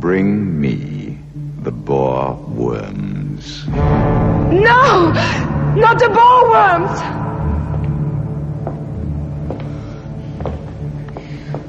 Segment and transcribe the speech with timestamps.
[0.00, 1.18] Bring me
[1.62, 3.66] the boar worms.
[3.68, 5.12] No!
[5.76, 7.00] Not the boar worms!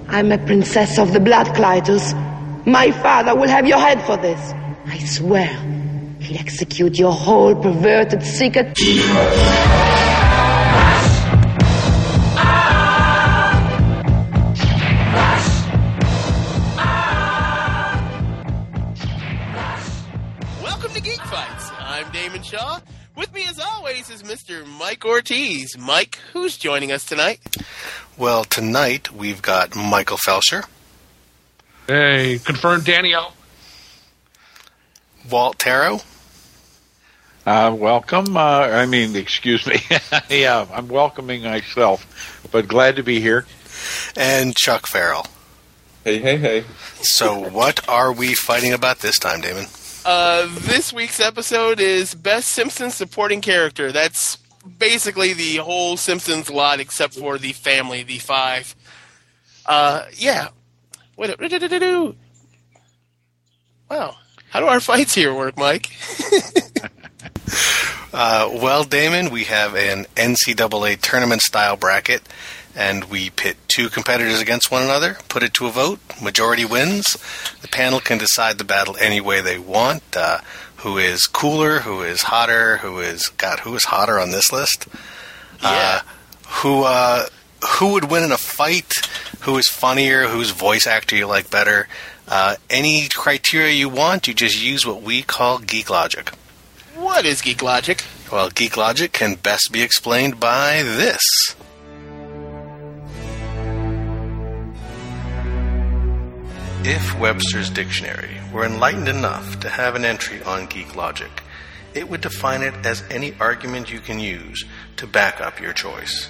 [0.10, 2.14] I'm a princess of the blood, Klytus.
[2.68, 4.54] My father will have your head for this.
[4.86, 5.50] I swear.
[6.20, 8.78] He'll execute your whole perverted secret.
[24.54, 24.68] Mr.
[24.80, 25.78] Mike Ortiz.
[25.78, 27.40] Mike, who's joining us tonight?
[28.18, 30.66] Well, tonight we've got Michael Felsher,
[31.88, 33.34] Hey, confirmed Danielle.
[35.30, 36.02] Walt Taro,
[37.46, 38.38] Uh, welcome.
[38.38, 39.78] Uh, I mean, excuse me.
[40.30, 43.46] yeah, I'm welcoming myself, but glad to be here.
[44.16, 45.26] and Chuck Farrell.
[46.04, 46.64] Hey, hey, hey.
[47.02, 49.66] So, what are we fighting about this time, Damon?
[50.06, 53.92] Uh, this week's episode is Best Simpson Supporting Character.
[53.92, 54.38] That's
[54.78, 58.76] basically the whole Simpsons lot except for the family, the five.
[59.66, 60.50] Uh, yeah.
[63.90, 64.16] Wow.
[64.50, 65.90] How do our fights here work, Mike?
[68.14, 72.22] Uh, well, Damon, we have an NCAA tournament style bracket,
[72.76, 77.18] and we pit two competitors against one another, put it to a vote, majority wins.
[77.64, 80.04] The panel can decide the battle any way they want.
[80.16, 80.38] Uh,
[80.84, 81.80] who is cooler?
[81.80, 82.78] Who is hotter?
[82.78, 83.60] Who is God?
[83.62, 84.88] Who is hotter on this list?
[85.62, 86.02] Yeah.
[86.62, 87.28] who uh,
[87.80, 88.94] who would win in a fight?
[89.42, 90.28] Who is funnier?
[90.28, 91.88] Whose voice actor you like better?
[92.28, 96.30] Uh, any criteria you want, you just use what we call geek logic.
[96.96, 98.04] What is Geek Logic?
[98.32, 101.22] Well, geek logic can best be explained by this.
[106.86, 111.42] If Webster's dictionary were enlightened enough to have an entry on geek logic,
[111.94, 114.66] it would define it as any argument you can use
[114.98, 116.28] to back up your choice.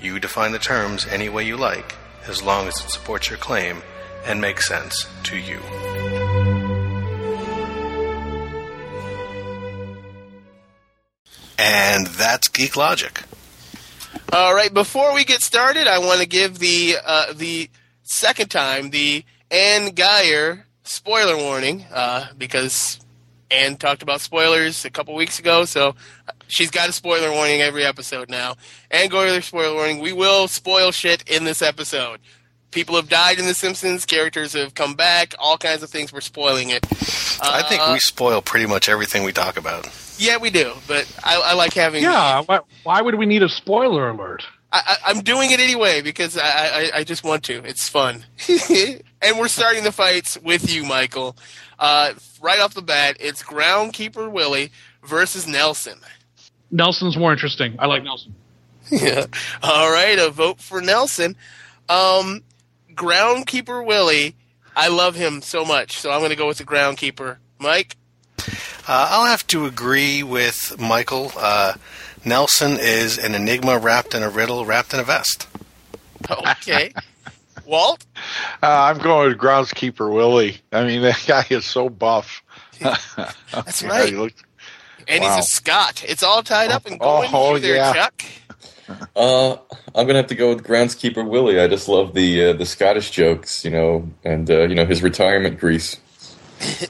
[0.00, 1.94] You define the terms any way you like,
[2.26, 3.82] as long as it supports your claim
[4.24, 5.60] and makes sense to you.
[11.58, 13.24] And that's geek logic.
[14.32, 14.72] All right.
[14.72, 17.68] Before we get started, I want to give the uh, the
[18.02, 22.98] second time the Anne Geyer spoiler warning uh, because
[23.50, 25.94] Anne talked about spoilers a couple weeks ago, so
[26.48, 28.56] she's got a spoiler warning every episode now.
[28.90, 32.18] Anne Geyer spoiler warning: we will spoil shit in this episode.
[32.70, 34.06] People have died in The Simpsons.
[34.06, 35.34] Characters have come back.
[35.38, 36.10] All kinds of things.
[36.10, 36.86] We're spoiling it.
[37.42, 39.86] I think Uh, we spoil pretty much everything we talk about.
[40.16, 40.72] Yeah, we do.
[40.88, 42.02] But I, I like having.
[42.02, 44.44] Yeah, why, why would we need a spoiler alert?
[44.72, 47.62] I, I, I'm doing it anyway because I, I, I just want to.
[47.62, 48.24] It's fun.
[49.22, 51.36] and we're starting the fights with you, Michael.
[51.78, 54.70] Uh, right off the bat, it's Groundkeeper Willie
[55.02, 56.00] versus Nelson.
[56.70, 57.76] Nelson's more interesting.
[57.78, 58.34] I like Nelson.
[58.90, 59.26] Yeah.
[59.62, 61.36] All right, a vote for Nelson.
[61.88, 62.42] Um,
[62.94, 64.34] Groundkeeper Willie,
[64.76, 67.36] I love him so much, so I'm going to go with the Groundkeeper.
[67.58, 67.96] Mike?
[68.88, 71.30] Uh, I'll have to agree with Michael.
[71.36, 71.74] Uh,
[72.24, 75.48] Nelson is an enigma wrapped in a riddle, wrapped in a vest.
[76.30, 76.92] Okay.
[77.66, 78.04] Walt?
[78.62, 80.58] Uh, I'm going with groundskeeper Willie.
[80.72, 82.42] I mean, that guy is so buff.
[82.80, 84.08] That's Yeah, right.
[84.08, 84.42] he looks-
[85.08, 85.36] And Wow.
[85.36, 86.04] he's a Scot.
[86.06, 87.92] It's all tied up and Oh, going oh, through there, yeah.
[87.92, 88.24] Chuck.
[89.16, 89.52] Uh,
[89.94, 91.58] I'm gonna have to go with groundskeeper Willie.
[91.60, 95.02] I just love the uh, the Scottish jokes, you know, and uh, you know his
[95.02, 95.98] retirement grease.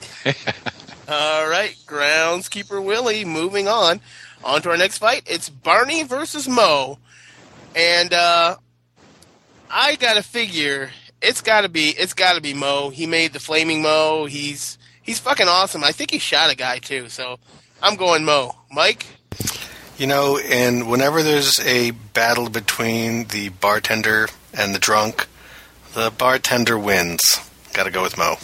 [1.08, 3.24] All right, groundskeeper Willie.
[3.24, 4.00] Moving on,
[4.42, 5.22] on to our next fight.
[5.26, 6.98] It's Barney versus Moe,
[7.76, 8.56] and uh,
[9.72, 10.90] I gotta figure
[11.22, 12.90] it's gotta be it's gotta be Moe.
[12.90, 14.26] He made the flaming Moe.
[14.26, 15.82] He's he's fucking awesome.
[15.82, 17.08] I think he shot a guy too.
[17.08, 17.38] So
[17.82, 18.54] I'm going Moe.
[18.70, 19.06] Mike.
[19.96, 25.26] You know, and whenever there's a battle between the bartender and the drunk,
[25.94, 27.20] the bartender wins.
[27.72, 28.36] Got to go with Moe.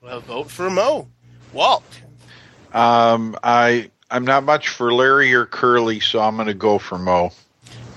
[0.00, 1.08] Well, vote for Moe.
[1.52, 1.84] Walt.
[2.72, 6.98] Um, I I'm not much for Larry or Curly, so I'm going to go for
[6.98, 7.30] Moe.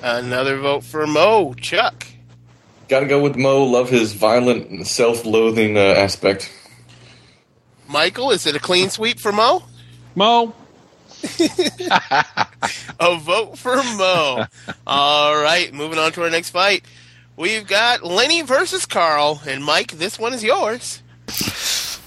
[0.04, 1.54] Another vote for Moe.
[1.56, 2.06] Chuck.
[2.88, 3.64] Got to go with Moe.
[3.64, 6.52] Love his violent, self-loathing uh, aspect.
[7.88, 8.32] Michael.
[8.32, 9.64] Is it a clean sweep for Moe?
[10.16, 10.54] Moe,
[13.00, 14.46] A vote for Moe.
[14.88, 16.86] All right, moving on to our next fight.
[17.38, 21.02] We've got Lenny versus Carl, and Mike, this one is yours.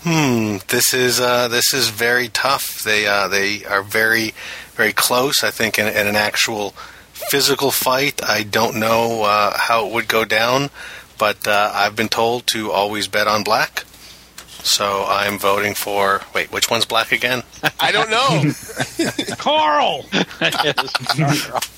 [0.03, 0.57] Hmm.
[0.69, 2.83] This is uh, this is very tough.
[2.83, 4.33] They uh, they are very
[4.75, 5.43] very close.
[5.43, 6.75] I think in, in an actual
[7.31, 10.71] physical fight, I don't know uh, how it would go down,
[11.19, 13.85] but uh, I've been told to always bet on black.
[14.63, 16.23] So I'm voting for.
[16.35, 17.43] Wait, which one's black again?
[17.81, 18.53] I don't know.
[19.37, 20.05] Carl.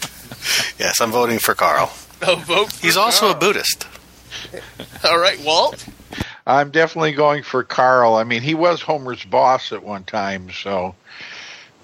[0.78, 1.92] Yes, I'm voting for Carl.
[2.22, 2.72] a vote.
[2.72, 3.86] For He's also a Buddhist.
[5.04, 5.86] All right, Walt.
[6.46, 8.14] I'm definitely going for Carl.
[8.14, 10.94] I mean, he was Homer's boss at one time, so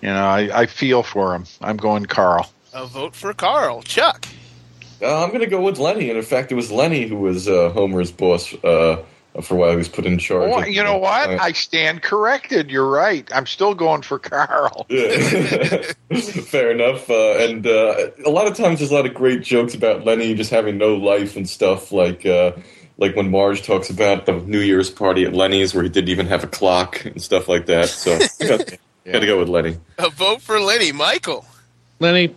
[0.01, 1.45] you know, I, I feel for him.
[1.61, 2.51] I'm going Carl.
[2.77, 3.81] A vote for Carl.
[3.81, 4.27] Chuck.
[5.01, 6.11] Uh, I'm going to go with Lenny.
[6.11, 9.03] And in fact, it was Lenny who was uh, Homer's boss uh,
[9.41, 9.71] for a while.
[9.71, 10.53] He was put in charge.
[10.55, 11.31] Oh, you know what?
[11.31, 12.71] Uh, I stand corrected.
[12.71, 13.27] You're right.
[13.35, 14.85] I'm still going for Carl.
[14.91, 15.17] Yeah.
[16.21, 17.09] Fair enough.
[17.09, 20.35] Uh, and uh, a lot of times, there's a lot of great jokes about Lenny
[20.35, 21.93] just having no life and stuff.
[21.93, 22.53] Like uh,
[22.99, 26.27] like when Marge talks about the New Year's party at Lenny's, where he didn't even
[26.27, 27.89] have a clock and stuff like that.
[27.89, 29.79] So got to go with Lenny.
[29.97, 30.93] A vote for Lenny.
[30.93, 31.47] Michael.
[32.01, 32.35] Lenny.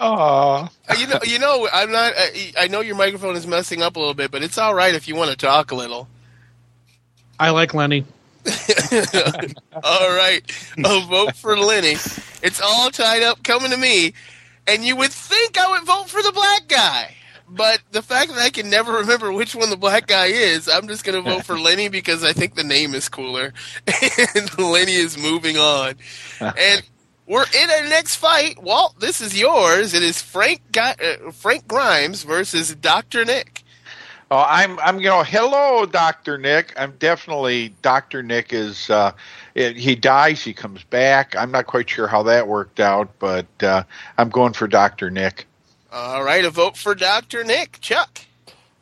[0.00, 0.68] Aw.
[0.88, 2.12] Uh, You know, you know, I'm not.
[2.16, 2.26] Uh,
[2.58, 5.06] I know your microphone is messing up a little bit, but it's all right if
[5.08, 6.08] you want to talk a little.
[7.38, 8.04] I like Lenny.
[9.82, 10.40] All right,
[10.78, 11.96] a vote for Lenny.
[12.42, 14.12] It's all tied up coming to me,
[14.68, 17.12] and you would think I would vote for the black guy,
[17.48, 20.86] but the fact that I can never remember which one the black guy is, I'm
[20.86, 23.52] just going to vote for Lenny because I think the name is cooler,
[24.36, 25.94] and Lenny is moving on.
[26.40, 26.82] And
[27.26, 28.62] we're in our next fight.
[28.62, 29.94] Walt, this is yours.
[29.94, 33.64] It is Frank Gu- uh, Frank Grimes versus Doctor Nick.
[34.30, 36.72] Oh, I'm I'm you know hello Doctor Nick.
[36.76, 39.12] I'm definitely Doctor Nick is uh,
[39.54, 41.36] it, he dies he comes back.
[41.36, 43.84] I'm not quite sure how that worked out, but uh,
[44.18, 45.46] I'm going for Doctor Nick.
[45.92, 47.80] All right, a vote for Doctor Nick.
[47.80, 48.20] Chuck.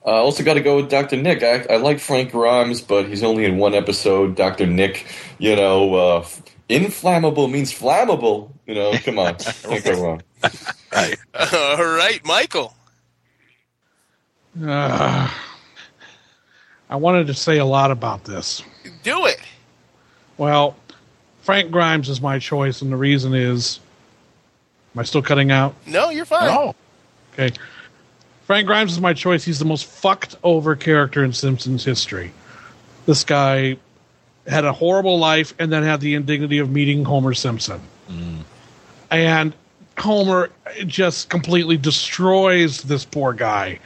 [0.05, 1.17] I uh, also got to go with Dr.
[1.17, 1.43] Nick.
[1.43, 4.37] I, I like Frank Grimes, but he's only in one episode.
[4.37, 4.67] Dr.
[4.67, 5.06] Nick,
[5.38, 6.26] you know, uh,
[6.69, 8.50] inflammable means flammable.
[8.66, 9.34] You know, come on.
[9.38, 10.22] Can't go wrong.
[10.43, 12.75] All right, Michael.
[14.62, 15.28] Uh,
[16.88, 18.62] I wanted to say a lot about this.
[19.02, 19.40] Do it.
[20.38, 20.76] Well,
[21.43, 23.81] Frank Grimes is my choice, and the reason is.
[24.94, 25.75] Am I still cutting out?
[25.87, 26.49] No, you're fine.
[26.50, 26.75] Oh,
[27.32, 27.55] Okay.
[28.46, 29.43] Frank Grimes is my choice.
[29.43, 32.31] He's the most fucked over character in Simpsons history.
[33.06, 33.76] This guy
[34.46, 37.81] had a horrible life and then had the indignity of meeting Homer Simpson.
[39.11, 39.55] And
[39.99, 40.50] Homer
[40.87, 43.79] just completely destroys this poor guy.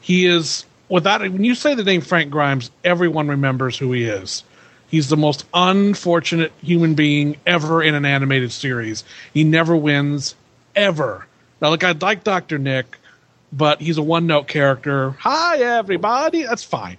[0.00, 4.44] He is, without, when you say the name Frank Grimes, everyone remembers who he is.
[4.88, 9.02] He's the most unfortunate human being ever in an animated series.
[9.34, 10.36] He never wins,
[10.76, 11.26] ever.
[11.60, 12.58] Now, look, I like Dr.
[12.58, 12.96] Nick,
[13.52, 15.10] but he's a one note character.
[15.18, 16.44] Hi, everybody.
[16.44, 16.98] That's fine.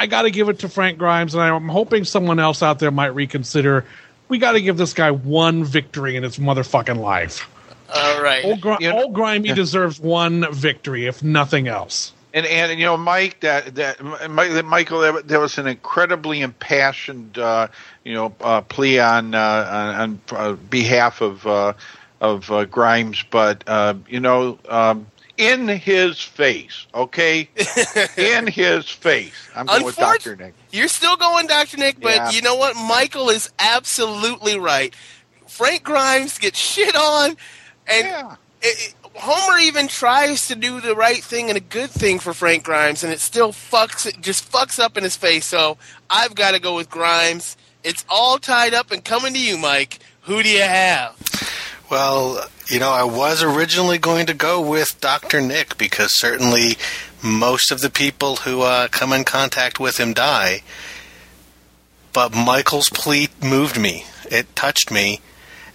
[0.00, 2.90] I got to give it to Frank Grimes, and I'm hoping someone else out there
[2.90, 3.84] might reconsider.
[4.28, 7.46] We got to give this guy one victory in his motherfucking life.
[7.94, 8.42] All right.
[8.44, 12.12] Old, Gr- You know- old Grimy deserves one victory, if nothing else.
[12.32, 14.00] and and you know Mike that that
[14.64, 17.66] Michael that, that was an incredibly impassioned uh,
[18.04, 21.74] you know uh, plea on uh, on, on uh, behalf of uh,
[22.22, 24.58] of uh, Grimes, but uh, you know.
[24.68, 25.06] Um,
[25.40, 27.48] in his face, okay?
[28.16, 29.32] in his face.
[29.56, 30.36] I'm going with Dr.
[30.36, 30.54] Nick.
[30.70, 31.78] You're still going Dr.
[31.78, 32.30] Nick, but Yeah.
[32.30, 32.76] you know what?
[32.76, 34.94] Michael is absolutely right.
[35.48, 37.30] Frank Grimes gets shit on,
[37.86, 38.36] and Yeah.
[38.62, 42.32] it, it- Homer even tries to do the right thing and a good thing for
[42.32, 45.44] Frank Grimes, and it still fucks it just fucks up in his face.
[45.46, 45.78] So
[46.08, 47.56] I've got to go with Grimes.
[47.82, 49.98] It's all tied up and coming to you, Mike.
[50.22, 51.16] Who do you have?
[51.90, 55.40] Well, you know, I was originally going to go with Dr.
[55.40, 56.76] Nick because certainly
[57.22, 60.62] most of the people who uh, come in contact with him die.
[62.12, 64.04] But Michael's plea moved me.
[64.30, 65.20] It touched me.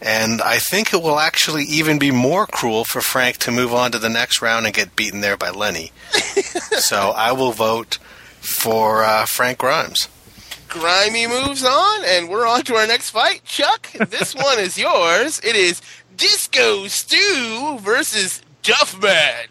[0.02, 3.92] And I think it will actually even be more cruel for Frank to move on
[3.92, 5.92] to the next round and get beaten there by Lenny.
[6.12, 7.98] so I will vote
[8.40, 10.08] for uh, Frank Grimes.
[10.68, 13.44] Grimy moves on, and we're on to our next fight.
[13.46, 15.40] Chuck, this one is yours.
[15.44, 15.82] It is
[16.16, 19.48] Disco Stew versus Duffman.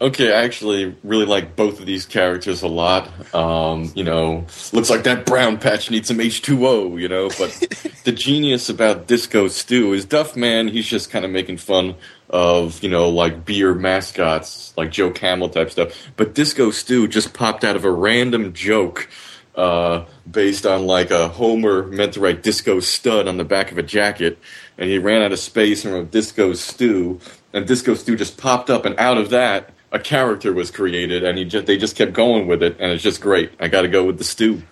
[0.00, 3.08] Okay, I actually really like both of these characters a lot.
[3.34, 7.50] Um, you know, looks like that brown patch needs some H2O, you know, but
[8.04, 11.94] the genius about Disco Stew is Duff Man, he's just kind of making fun
[12.28, 16.10] of, you know, like beer mascots, like Joe Camel type stuff.
[16.16, 19.08] But Disco Stew just popped out of a random joke
[19.56, 23.78] uh, based on like a Homer meant to write Disco Stud on the back of
[23.78, 24.38] a jacket,
[24.78, 27.20] and he ran out of space and wrote Disco Stew,
[27.52, 31.38] and Disco Stew just popped up, and out of that, a character was created, and
[31.38, 33.52] he just they just kept going with it, and it's just great.
[33.60, 34.62] I got to go with the stew.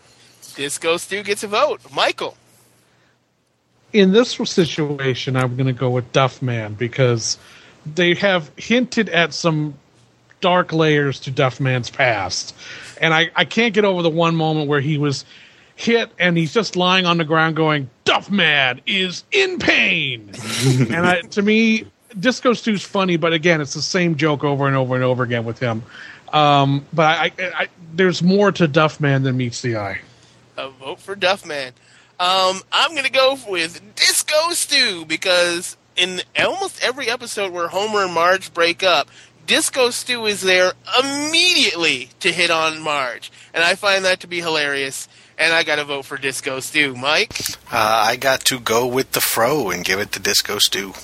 [0.56, 1.80] Disco Stew gets a vote.
[1.92, 2.37] Michael.
[3.92, 7.38] in this situation, I'm going to go with Duff Man because
[7.87, 9.75] they have hinted at some
[10.40, 12.54] dark layers to Duffman's past.
[13.00, 15.25] And I, I can't get over the one moment where he was
[15.76, 20.31] hit and he's just lying on the ground going, Duffman is in pain.
[20.78, 21.87] and I, to me,
[22.19, 25.45] Disco Stew's funny, but again, it's the same joke over and over and over again
[25.45, 25.83] with him.
[26.33, 30.00] Um, but I, I, I, there's more to duff man than meets the eye.
[30.57, 31.73] A vote for Duffman.
[32.21, 38.04] Um, I'm going to go with Disco Stew because in almost every episode where Homer
[38.04, 39.09] and Marge break up,
[39.47, 43.31] Disco Stew is there immediately to hit on Marge.
[43.52, 45.09] And I find that to be hilarious.
[45.38, 46.95] And I got to vote for Disco Stew.
[46.95, 47.38] Mike?
[47.73, 50.95] Uh, I got to go with the fro and give it to Disco Stew.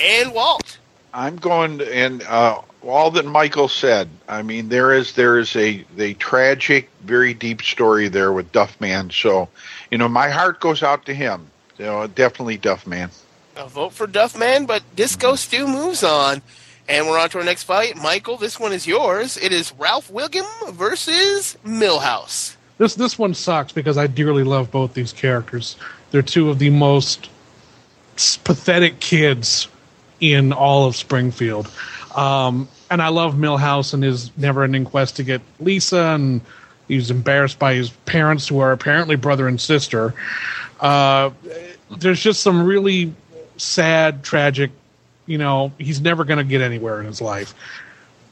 [0.00, 0.78] And Walt?
[1.12, 4.08] I'm going to, and uh, all that Michael said.
[4.28, 9.12] I mean, there is there is a a tragic, very deep story there with Duffman.
[9.12, 9.48] So,
[9.90, 11.50] you know, my heart goes out to him.
[11.78, 13.10] You know, definitely Duffman.
[13.56, 16.42] A vote for Duffman, but Disco Stew moves on.
[16.88, 17.96] And we're on to our next fight.
[17.96, 19.36] Michael, this one is yours.
[19.36, 22.56] It is Ralph Wiggum versus Milhouse.
[22.78, 25.76] This this one sucks because I dearly love both these characters.
[26.10, 27.28] They're two of the most
[28.44, 29.68] pathetic kids
[30.20, 31.70] in all of Springfield.
[32.16, 36.40] Um, and I love Milhouse and his never-ending quest to get Lisa, and
[36.88, 40.14] he's embarrassed by his parents, who are apparently brother and sister.
[40.80, 41.30] Uh,
[41.98, 43.14] there's just some really
[43.56, 44.70] sad, tragic.
[45.26, 47.54] You know, he's never going to get anywhere in his life.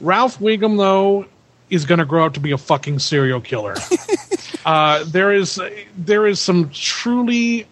[0.01, 1.25] Ralph Wiggum, though,
[1.69, 3.75] is going to grow up to be a fucking serial killer.
[4.67, 5.61] uh, there is
[5.97, 7.65] there is some truly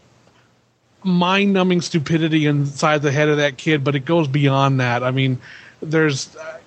[1.03, 5.03] mind-numbing stupidity inside the head of that kid, but it goes beyond that.
[5.03, 5.37] I mean,
[5.81, 6.57] there's uh,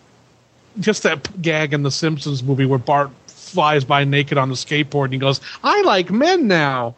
[0.81, 5.05] just that gag in the Simpsons movie where Bart flies by naked on the skateboard
[5.05, 6.95] and he goes, "I like men now."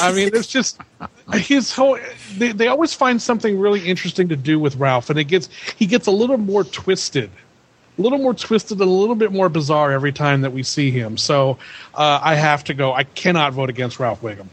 [0.00, 0.80] I mean, it's just
[1.34, 1.98] his whole.
[2.38, 5.84] They, they always find something really interesting to do with Ralph, and it gets he
[5.84, 7.30] gets a little more twisted,
[7.96, 10.90] a little more twisted, and a little bit more bizarre every time that we see
[10.90, 11.16] him.
[11.16, 11.58] So
[11.94, 12.92] uh, I have to go.
[12.92, 14.48] I cannot vote against Ralph Wiggum.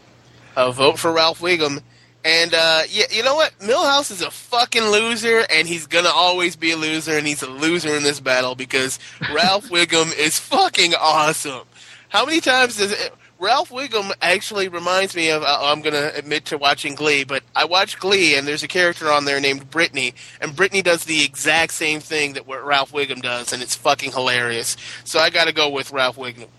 [0.55, 1.81] A vote for Ralph Wiggum.
[2.24, 3.57] And uh, yeah, you know what?
[3.60, 7.50] Milhouse is a fucking loser, and he's gonna always be a loser, and he's a
[7.50, 9.00] loser in this battle because
[9.33, 11.63] Ralph Wiggum is fucking awesome.
[12.10, 15.41] How many times does it, Ralph Wiggum actually reminds me of?
[15.41, 19.12] Uh, I'm gonna admit to watching Glee, but I watch Glee, and there's a character
[19.12, 23.19] on there named Brittany, and Brittany does the exact same thing that what Ralph Wiggum
[23.19, 24.77] does, and it's fucking hilarious.
[25.05, 26.50] So I got to go with Ralph Wiggum.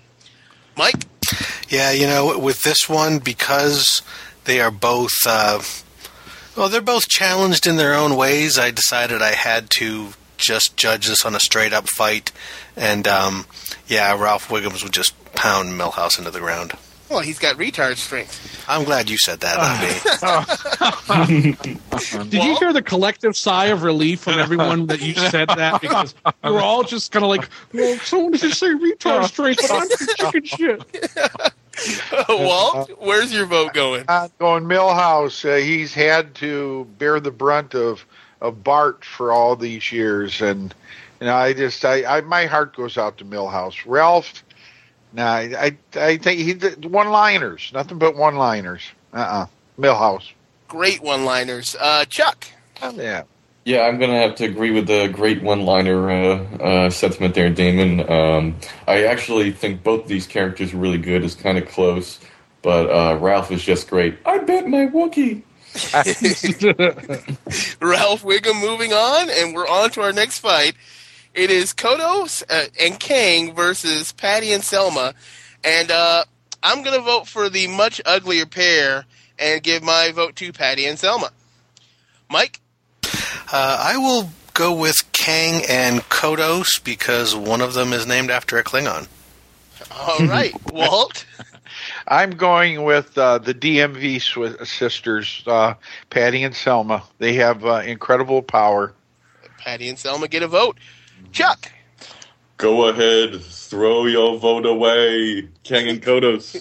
[0.76, 1.04] Mike?
[1.68, 4.02] Yeah, you know, with this one, because
[4.44, 5.62] they are both, uh,
[6.56, 8.58] well, they're both challenged in their own ways.
[8.58, 12.32] I decided I had to just judge this on a straight up fight.
[12.76, 13.46] And, um,
[13.86, 16.72] yeah, Ralph Wiggums would just pound Milhouse into the ground.
[17.12, 18.64] Well, he's got retard strength.
[18.66, 19.58] I'm glad you said that,
[21.12, 21.52] not me.
[22.30, 25.82] Did you hear the collective sigh of relief from everyone that you said that?
[25.82, 29.72] Because we were all just kind of like, well, someone should say retard strength, but
[29.72, 32.28] I'm chicken shit.
[32.30, 34.04] Walt, where's your vote going?
[34.08, 35.44] Uh, going Milhouse.
[35.44, 38.06] Uh, he's had to bear the brunt of
[38.40, 40.74] of Bart for all these years, and
[41.20, 43.76] you know, I just, I, I my heart goes out to Milhouse.
[43.86, 44.42] Ralph,
[45.12, 46.54] nah, I, I think he
[46.87, 48.83] one liners, nothing but one liners.
[49.12, 49.47] Uh, uh
[49.78, 50.33] Milhouse.
[50.69, 51.76] Great one liners.
[51.78, 52.47] Uh, Chuck.
[52.95, 53.25] yeah.
[53.64, 58.11] Yeah, I'm gonna have to agree with the great one-liner uh, uh, sentiment there, Damon.
[58.11, 58.57] Um,
[58.88, 61.25] I actually think both of these characters are really good.
[61.25, 62.19] It's kind of close,
[62.62, 64.19] but uh, Ralph is just great.
[64.26, 65.42] I bet my Wookie.
[67.81, 70.75] Ralph Wiggum moving on, and we're on to our next fight.
[71.34, 75.14] It is Kodos uh, and Kang versus Patty and Selma,
[75.64, 76.24] and uh,
[76.62, 79.06] I'm going to vote for the much uglier pair
[79.38, 81.30] and give my vote to Patty and Selma.
[82.30, 82.60] Mike,
[83.50, 88.58] Uh, I will go with Kang and Kodos because one of them is named after
[88.58, 89.08] a Klingon.
[89.90, 91.24] all right, Walt.
[92.06, 95.74] I'm going with uh, the DMV sw- sisters, uh,
[96.10, 97.02] Patty and Selma.
[97.18, 98.92] They have uh, incredible power.
[99.58, 100.76] Patty and Selma get a vote.
[101.32, 101.70] Chuck,
[102.58, 106.52] Go ahead, throw your vote away, Kang and Kodos.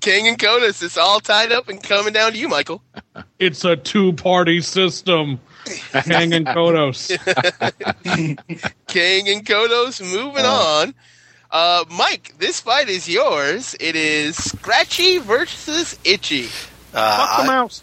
[0.00, 2.82] King and Kodos, it's all tied up and coming down to you, Michael.
[3.38, 5.40] It's a two-party system.
[5.92, 7.08] Kang and Kodos.
[8.86, 10.94] King and Kodos moving on.
[11.50, 13.74] Uh, Mike, this fight is yours.
[13.80, 16.44] It is Scratchy versus Itchy.
[16.44, 17.82] Fuck the Uh, mouse.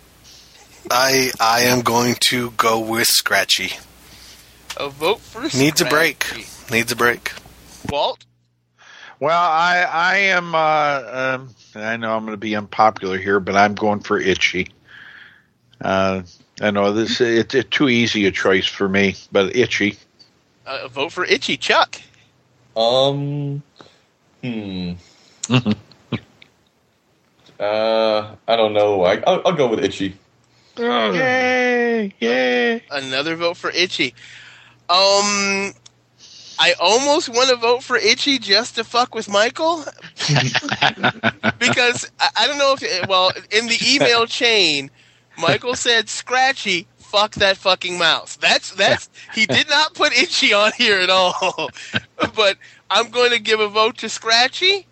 [0.89, 3.73] I, I I am going to go with Scratchy.
[4.79, 6.25] A vote for Needs a break.
[6.71, 7.33] Needs a break.
[7.89, 8.23] Walt,
[9.19, 10.55] Well, I I am.
[10.55, 14.69] Uh, um, I know I'm going to be unpopular here, but I'm going for Itchy.
[15.81, 16.21] Uh,
[16.61, 17.19] I know this.
[17.19, 19.97] It's it, too easy a choice for me, but itchy.
[20.65, 21.57] Uh, vote for Itchy.
[21.57, 22.01] Chuck.
[22.75, 23.63] Um,
[24.41, 24.93] hmm.
[27.59, 29.03] uh, I don't know.
[29.03, 30.15] I, I'll, I'll go with Itchy.
[30.77, 32.13] Yay!
[32.19, 32.83] Yay!
[32.89, 34.13] Another vote for Itchy.
[34.89, 35.73] Um,
[36.59, 39.85] I almost want to vote for Itchy just to fuck with Michael
[41.59, 44.91] because I, I don't know if well in the email chain,
[45.37, 46.87] Michael said Scratchy.
[46.97, 48.35] Fuck that fucking mouse.
[48.35, 51.69] That's that's he did not put Itchy on here at all.
[52.35, 52.57] but
[52.89, 54.87] I'm going to give a vote to Scratchy,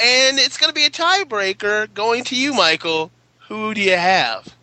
[0.00, 3.10] and it's going to be a tiebreaker going to you, Michael.
[3.48, 4.54] Who do you have?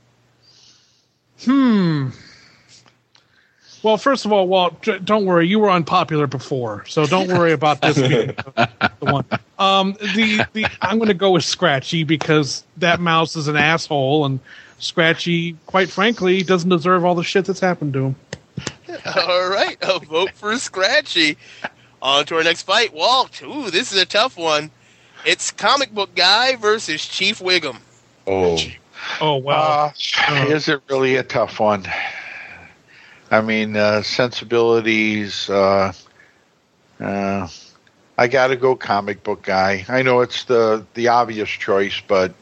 [1.43, 2.09] Hmm.
[3.87, 5.47] Well, first of all, Walt, don't worry.
[5.47, 9.23] You were unpopular before, so don't worry about this being the one.
[9.57, 14.25] Um, the the I'm going to go with Scratchy because that mouse is an asshole,
[14.25, 14.41] and
[14.79, 18.15] Scratchy, quite frankly, doesn't deserve all the shit that's happened to him.
[19.15, 21.37] All right, a vote for Scratchy.
[22.01, 23.41] On to our next fight, Walt.
[23.41, 24.69] Ooh, this is a tough one.
[25.25, 27.77] It's comic book guy versus Chief Wiggum.
[28.27, 28.57] Oh,
[29.21, 29.93] Oh wow!
[30.27, 31.85] Uh, is it really a tough one?
[33.29, 35.49] I mean, uh, sensibilities.
[35.49, 35.91] Uh,
[36.99, 37.47] uh,
[38.17, 39.85] I got to go comic book guy.
[39.87, 42.33] I know it's the the obvious choice, but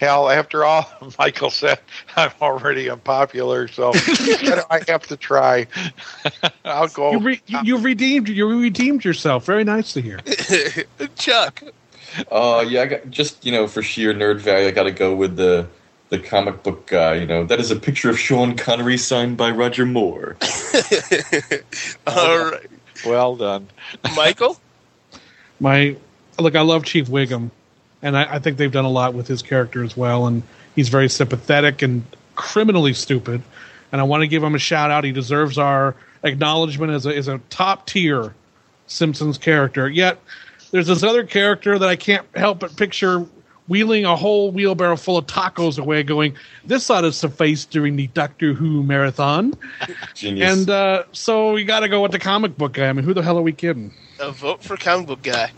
[0.00, 0.88] hell, after all,
[1.18, 1.80] Michael said
[2.16, 5.66] I'm already unpopular, so I have to try.
[6.64, 7.12] I'll go.
[7.12, 9.44] you, re- you, you redeemed you redeemed yourself.
[9.46, 10.20] Very nice to hear.
[11.16, 11.62] Chuck.
[12.30, 12.82] uh, yeah.
[12.82, 15.66] I got just you know for sheer nerd value, I got to go with the
[16.08, 17.14] the comic book guy.
[17.14, 20.36] You know, that is a picture of Sean Connery signed by Roger Moore.
[22.06, 22.70] All right,
[23.04, 23.68] well done.
[24.14, 24.58] Michael.
[25.60, 25.96] My
[26.38, 27.50] look, I love Chief Wiggum,
[28.02, 30.26] and I, I think they've done a lot with his character as well.
[30.26, 30.42] And
[30.74, 33.42] he's very sympathetic and criminally stupid.
[33.90, 35.04] And I want to give him a shout out.
[35.04, 38.34] He deserves our acknowledgement as a as a top tier
[38.86, 39.88] Simpsons character.
[39.88, 40.20] Yet
[40.70, 43.26] there's this other character that I can't help but picture
[43.68, 48.06] wheeling a whole wheelbarrow full of tacos away, going, "This ought to suffice during the
[48.08, 49.54] Doctor Who marathon."
[50.14, 50.58] Genius.
[50.58, 52.88] And uh, so we got to go with the comic book guy.
[52.88, 53.92] I mean, who the hell are we kidding?
[54.20, 55.52] A vote for comic book guy.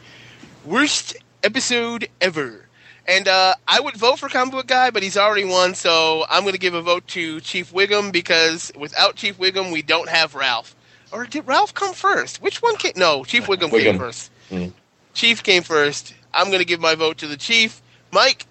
[0.64, 2.64] Worst episode ever.
[3.07, 6.42] And uh, I would vote for comic book guy, but he's already won, so I'm
[6.42, 10.35] going to give a vote to Chief Wiggum because without Chief Wiggum, we don't have
[10.35, 10.77] Ralph.
[11.11, 12.42] Or did Ralph come first?
[12.42, 12.92] Which one came?
[12.97, 14.31] No, Chief Wiggum, came first.
[14.51, 14.73] Mm.
[15.14, 16.12] Chief came first.
[16.35, 17.81] I'm going to give my vote to the Chief.
[18.11, 18.47] Mike.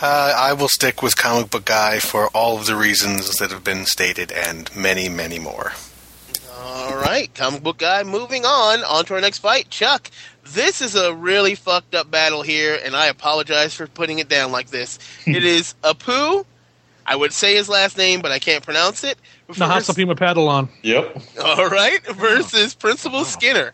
[0.00, 3.64] Uh, I will stick with comic book guy for all of the reasons that have
[3.64, 5.72] been stated and many, many more.
[6.58, 8.02] All right, comic book guy.
[8.02, 10.10] Moving on, on to our next fight, Chuck.
[10.44, 14.52] This is a really fucked up battle here, and I apologize for putting it down
[14.52, 14.98] like this.
[15.26, 16.44] it is Apu.
[17.06, 19.18] I would say his last name, but I can't pronounce it.
[19.46, 20.68] Vers- Nahasapima Padalon.
[20.82, 21.22] Yep.
[21.44, 23.72] All right, versus Principal Skinner.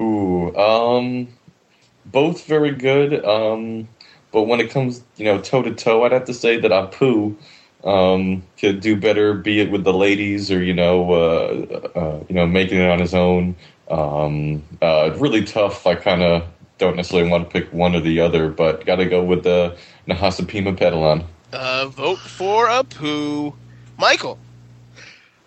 [0.00, 1.28] Ooh, um,
[2.10, 3.24] both very good.
[3.24, 3.88] Um,
[4.32, 7.36] but when it comes, you know, toe to toe, I'd have to say that Apu
[7.84, 12.34] um, could do better, be it with the ladies or you know, uh, uh, you
[12.34, 13.56] know, making it on his own.
[13.90, 15.86] Um, uh, really tough.
[15.86, 16.44] I kind of
[16.76, 19.76] don't necessarily want to pick one or the other, but got to go with the
[20.06, 21.24] Nahasapima Pedalon.
[21.52, 23.54] Uh, vote for Apu.
[23.98, 24.38] Michael.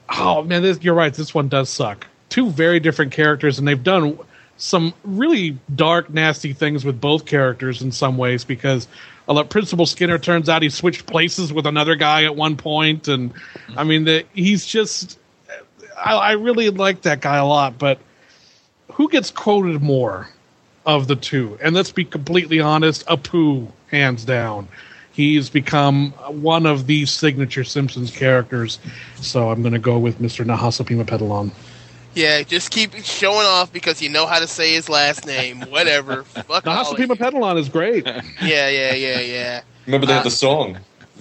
[0.10, 1.14] Oh man, this, you're right.
[1.14, 2.08] This one does suck.
[2.30, 4.18] Two very different characters, and they've done
[4.62, 8.46] some really dark, nasty things with both characters in some ways.
[8.46, 8.88] Because
[9.28, 13.34] uh, Principal Skinner turns out he switched places with another guy at one point, and
[13.76, 15.18] I mean, the, he's just.
[15.98, 18.00] I, I really like that guy a lot, but
[18.92, 20.30] who gets quoted more
[20.86, 21.58] of the two?
[21.62, 24.68] And let's be completely honest, Apu, hands down.
[25.12, 28.80] He's become one of the signature Simpsons characters,
[29.18, 30.46] so I'm going to go with Mr.
[30.46, 31.52] Nahasapima Pedalon.
[32.14, 35.62] Yeah, just keep showing off because you know how to say his last name.
[35.70, 36.24] Whatever.
[36.24, 37.16] Fuck all of Nahasapima you.
[37.16, 38.06] Pedalon is great.
[38.42, 39.62] Yeah, yeah, yeah, yeah.
[39.86, 40.78] Remember they Uh, had the song.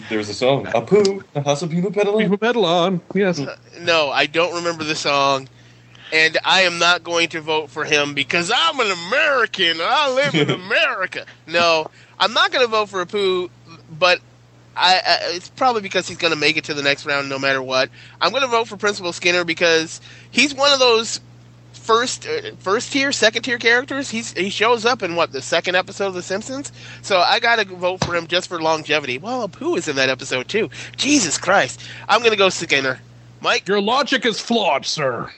[0.09, 0.65] There was a song.
[0.67, 2.23] Apu Nahasapima Pedalon.
[2.23, 3.41] Pima Pedalon, yes.
[3.81, 5.49] No, I don't remember the song.
[6.13, 9.77] And I am not going to vote for him because I'm an American.
[9.81, 11.25] I live in America.
[11.47, 13.49] No, I'm not going to vote for Apu,
[13.97, 14.21] but
[14.81, 17.39] I, I, it's probably because he's going to make it to the next round no
[17.39, 17.91] matter what.
[18.21, 21.21] I'm going to vote for Principal Skinner because he's one of those
[21.73, 24.11] first uh, first tier, second tier characters.
[24.11, 26.73] He's he shows up in what the second episode of The Simpsons.
[27.03, 29.19] So I got to vote for him just for longevity.
[29.19, 30.71] Well, Apu is in that episode too.
[30.97, 33.01] Jesus Christ, I'm going to go Skinner.
[33.43, 35.31] Mike, Your logic is flawed, sir.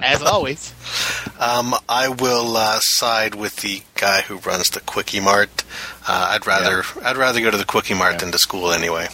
[0.00, 0.72] as always.
[1.36, 5.64] Um, I will uh, side with the guy who runs the Kwik-E-Mart.
[6.06, 9.08] Uh, I'd rather I'd rather go to the Kwik-E-Mart than to school anyway.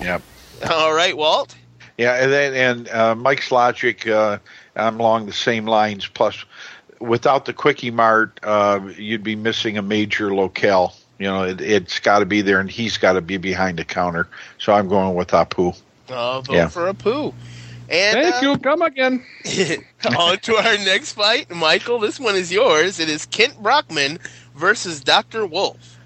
[0.00, 0.20] Yep.
[0.68, 1.54] All right, Walt.
[1.96, 4.38] Yeah, and then and uh, Mike's logic, uh,
[4.74, 6.08] I'm along the same lines.
[6.08, 6.44] Plus,
[6.98, 10.94] without the Kwik-E-Mart, uh, you'd be missing a major locale.
[11.20, 13.84] You know, it, it's got to be there, and he's got to be behind the
[13.84, 14.26] counter.
[14.58, 15.78] So I'm going with Apu.
[16.08, 16.68] Uh, vote Yeah.
[16.68, 17.32] for a poo.
[17.92, 18.58] And Thank uh, you.
[18.58, 19.22] Come again.
[20.18, 21.98] on to our next fight, Michael.
[21.98, 22.98] This one is yours.
[22.98, 24.18] It is Kent Brockman
[24.56, 25.98] versus Doctor Wolfe.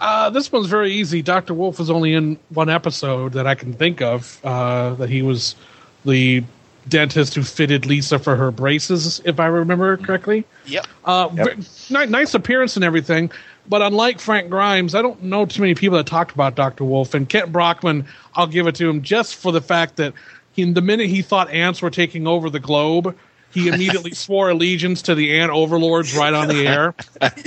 [0.00, 1.22] Uh, this one's very easy.
[1.22, 4.40] Doctor Wolfe was only in one episode that I can think of.
[4.42, 5.54] Uh, that he was
[6.04, 6.42] the
[6.88, 10.44] dentist who fitted Lisa for her braces, if I remember correctly.
[10.66, 10.86] Yep.
[11.04, 11.58] Uh, Yep.
[11.58, 13.30] v- nice appearance and everything.
[13.68, 16.84] But unlike Frank Grimes, I don't know too many people that talked about Dr.
[16.84, 17.14] Wolfe.
[17.14, 20.12] And Kent Brockman, I'll give it to him just for the fact that
[20.52, 23.16] he, the minute he thought ants were taking over the globe,
[23.52, 26.94] he immediately swore allegiance to the ant overlords right on the air.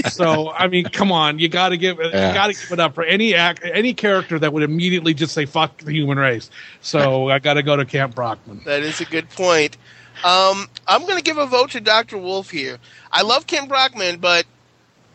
[0.09, 2.93] So, I mean, come on, you got to give you got to give it up
[2.93, 7.29] for any act, any character that would immediately just say "fuck the human race." So,
[7.29, 8.61] I got to go to Camp Brockman.
[8.65, 9.77] That is a good point.
[10.23, 12.17] Um, I'm going to give a vote to Dr.
[12.17, 12.77] Wolfe here.
[13.11, 14.45] I love Kent Brockman, but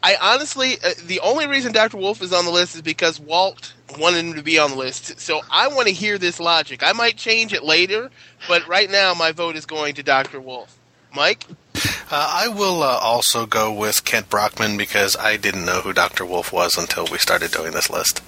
[0.03, 1.97] I honestly, uh, the only reason Dr.
[1.97, 5.19] Wolfe is on the list is because Walt wanted him to be on the list.
[5.19, 6.83] So I want to hear this logic.
[6.83, 8.11] I might change it later,
[8.47, 10.41] but right now my vote is going to Dr.
[10.41, 10.79] Wolfe.
[11.15, 11.45] Mike?
[11.75, 16.25] Uh, I will uh, also go with Kent Brockman because I didn't know who Dr.
[16.25, 18.23] Wolfe was until we started doing this list.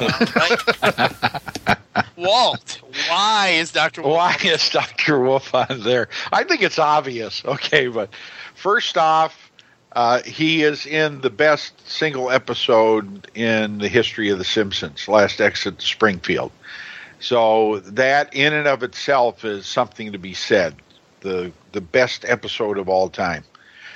[0.00, 1.78] All right.
[2.16, 4.02] Walt, why is Dr.
[4.02, 4.16] Wolfe?
[4.16, 5.20] Why is Dr.
[5.20, 6.08] Wolfe on there?
[6.32, 7.44] I think it's obvious.
[7.44, 8.10] Okay, but
[8.54, 9.49] first off,
[9.92, 15.40] uh, he is in the best single episode in the history of The Simpsons, Last
[15.40, 16.52] Exit to Springfield.
[17.18, 20.76] So that in and of itself is something to be said.
[21.20, 23.44] The the best episode of all time.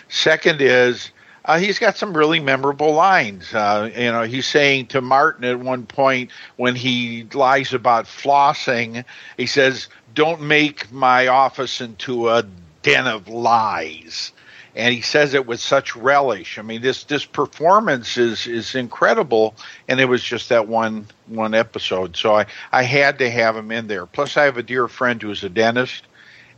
[0.09, 1.11] Second is
[1.47, 3.55] uh, he's got some really memorable lines.
[3.55, 9.05] Uh, you know, he's saying to Martin at one point when he lies about flossing,
[9.37, 12.45] he says, "Don't make my office into a
[12.83, 14.33] den of lies."
[14.77, 16.59] And he says it with such relish.
[16.59, 19.55] I mean, this this performance is is incredible,
[19.89, 22.17] and it was just that one one episode.
[22.17, 24.07] So I I had to have him in there.
[24.07, 26.05] Plus, I have a dear friend who's a dentist,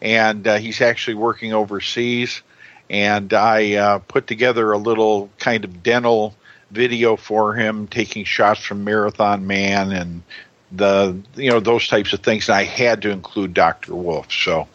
[0.01, 2.43] and uh, he's actually working overseas
[2.89, 6.35] and I uh, put together a little kind of dental
[6.71, 10.23] video for him, taking shots from Marathon Man and
[10.73, 12.49] the you know those types of things.
[12.49, 14.69] And I had to include Doctor Wolfe, so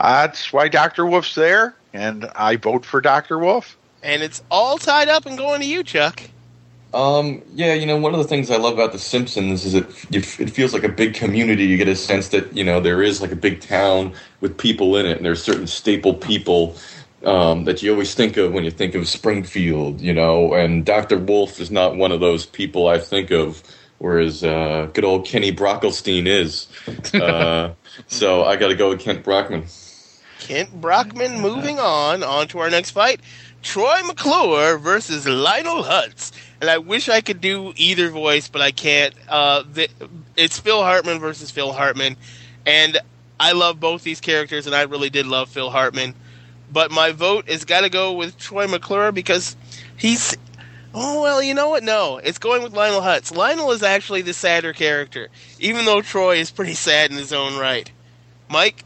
[0.00, 3.76] uh, that's why Doctor Wolfe's there, and I vote for Doctor Wolfe.
[4.02, 6.22] And it's all tied up and going to you, Chuck.
[6.94, 9.86] Um, yeah, you know, one of the things I love about The Simpsons is it
[10.10, 11.64] it feels like a big community.
[11.64, 14.96] You get a sense that you know there is like a big town with people
[14.96, 16.76] in it, and there's certain staple people
[17.24, 20.02] um, that you always think of when you think of Springfield.
[20.02, 23.62] You know, and Doctor Wolfe is not one of those people I think of.
[23.98, 26.66] Whereas uh, good old Kenny Brockelstein is.
[27.14, 27.74] Uh,
[28.06, 29.64] so I got to go with Kent Brockman.
[30.52, 32.22] Kent Brockman moving on.
[32.22, 33.20] On to our next fight.
[33.62, 36.30] Troy McClure versus Lionel Hutz.
[36.60, 39.14] And I wish I could do either voice, but I can't.
[39.30, 39.88] Uh, the,
[40.36, 42.18] it's Phil Hartman versus Phil Hartman.
[42.66, 42.98] And
[43.40, 46.14] I love both these characters, and I really did love Phil Hartman.
[46.70, 49.56] But my vote has got to go with Troy McClure because
[49.96, 50.36] he's.
[50.92, 51.82] Oh, well, you know what?
[51.82, 53.34] No, it's going with Lionel Hutz.
[53.34, 57.58] Lionel is actually the sadder character, even though Troy is pretty sad in his own
[57.58, 57.90] right.
[58.50, 58.84] Mike?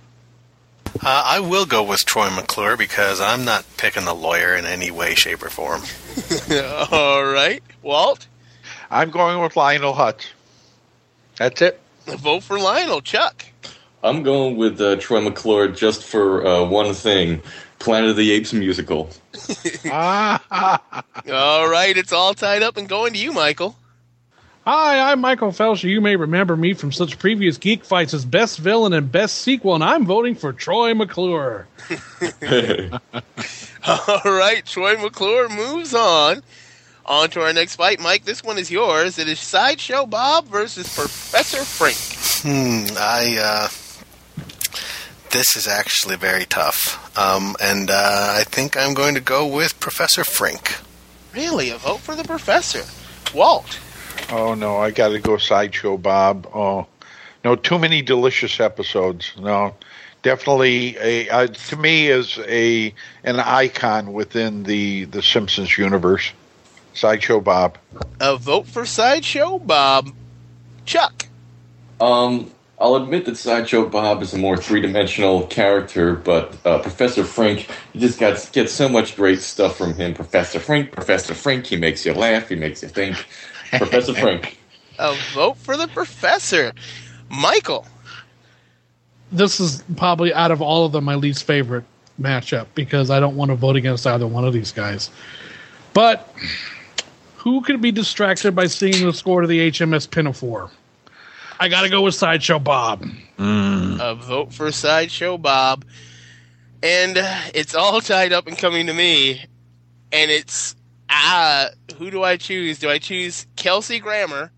[1.03, 4.91] Uh, I will go with Troy McClure because I'm not picking the lawyer in any
[4.91, 5.83] way, shape, or form.
[6.93, 7.63] All right.
[7.83, 8.27] Walt?
[8.91, 10.27] I'm going with Lionel Hutz.
[11.39, 11.81] That's it.
[12.07, 13.01] Vote for Lionel.
[13.01, 13.45] Chuck?
[14.03, 17.43] I'm going with uh, Troy McClure just for uh, one thing:
[17.79, 19.11] Planet of the Apes musical.
[19.91, 20.39] All
[21.69, 21.95] right.
[21.97, 23.77] It's all tied up and going to you, Michael.
[24.67, 25.89] Hi, I'm Michael Felsher.
[25.89, 29.77] You may remember me from such previous geek fights as Best Villain and Best Sequel,
[29.77, 31.69] and I'm voting for Troy McClure.
[33.87, 34.67] All right.
[34.67, 36.43] Troy McClure moves on.
[37.05, 38.01] On to our next fight.
[38.01, 39.21] Mike, this one is yours.
[39.21, 41.97] It is Sideshow Bob versus Professor Frink.
[42.43, 43.69] Hmm, I, uh,
[45.31, 47.17] this is actually very tough.
[47.17, 50.79] Um, and, uh, I think I'm going to go with Professor Frink.
[51.33, 51.71] Really?
[51.71, 52.83] A vote for the Professor?
[53.33, 53.79] Walt?
[54.31, 56.49] Oh no, I got to go sideshow Bob.
[56.55, 56.87] Oh
[57.45, 59.33] no, too many delicious episodes.
[59.39, 59.75] No,
[60.23, 62.93] definitely a uh, to me is a
[63.25, 66.33] an icon within the the Simpsons universe.
[66.95, 67.77] Sideshow Bob.
[68.21, 70.11] A vote for Sideshow Bob.
[70.87, 71.27] Chuck?
[72.01, 77.69] Um, I'll admit that Sideshow Bob is a more three-dimensional character, but uh, Professor Frink,
[77.93, 80.15] you just got get so much great stuff from him.
[80.15, 83.17] Professor Frink, Professor Frink, he makes you laugh, he makes you think.
[83.79, 84.59] Professor Frink.
[84.99, 86.73] A vote for the Professor.
[87.29, 87.87] Michael.
[89.33, 91.85] This is probably out of all of them my least favorite
[92.21, 95.11] matchup because I don't want to vote against either one of these guys.
[95.93, 96.33] But
[97.37, 100.71] who could be distracted by seeing the score to the HMS Pinafore?
[101.59, 103.07] I got to go with Sideshow Bob.
[103.39, 105.85] A vote for Sideshow Bob.
[106.83, 109.45] And uh, it's all tied up and coming to me.
[110.13, 110.77] And it's,
[111.11, 112.79] ah, who do I choose?
[112.79, 114.51] Do I choose Kelsey Grammer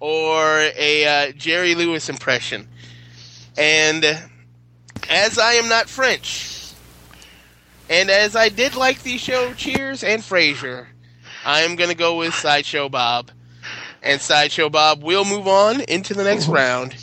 [0.00, 2.68] or a uh, Jerry Lewis impression?
[3.56, 4.04] And
[5.08, 6.72] as I am not French,
[7.88, 10.86] and as I did like the show Cheers and Frasier,
[11.44, 13.30] I am going to go with Sideshow Bob.
[14.02, 16.96] And Sideshow Bob will move on into the next round.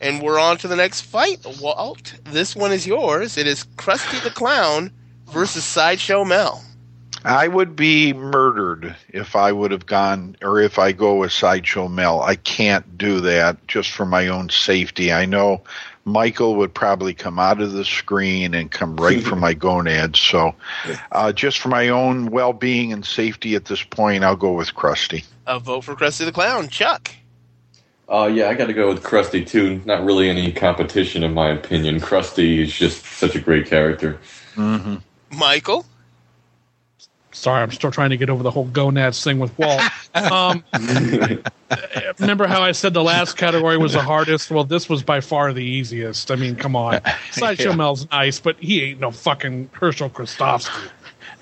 [0.00, 1.46] And we're on to the next fight.
[1.60, 3.38] Walt, this one is yours.
[3.38, 4.90] It is Krusty the Clown
[5.30, 6.64] versus Sideshow Mel.
[7.24, 11.88] I would be murdered if I would have gone, or if I go with Sideshow
[11.88, 12.20] Mel.
[12.20, 15.12] I can't do that just for my own safety.
[15.12, 15.62] I know
[16.04, 20.18] Michael would probably come out of the screen and come right for my gonads.
[20.18, 20.54] So,
[21.12, 24.74] uh, just for my own well being and safety at this point, I'll go with
[24.74, 25.24] Krusty.
[25.46, 26.68] A vote for Krusty the Clown.
[26.68, 27.10] Chuck.
[28.08, 29.80] Uh, yeah, I got to go with Krusty too.
[29.84, 32.00] Not really any competition, in my opinion.
[32.00, 34.18] Krusty is just such a great character.
[35.30, 35.86] Michael.
[37.32, 39.80] Sorry, I'm still trying to get over the whole gonads thing with Walt.
[40.14, 40.62] Um,
[42.18, 44.50] remember how I said the last category was the hardest?
[44.50, 46.30] Well, this was by far the easiest.
[46.30, 47.00] I mean, come on.
[47.30, 47.76] Sideshow Yeah.
[47.76, 50.90] Mel's nice, but he ain't no fucking Herschel Krustofsky.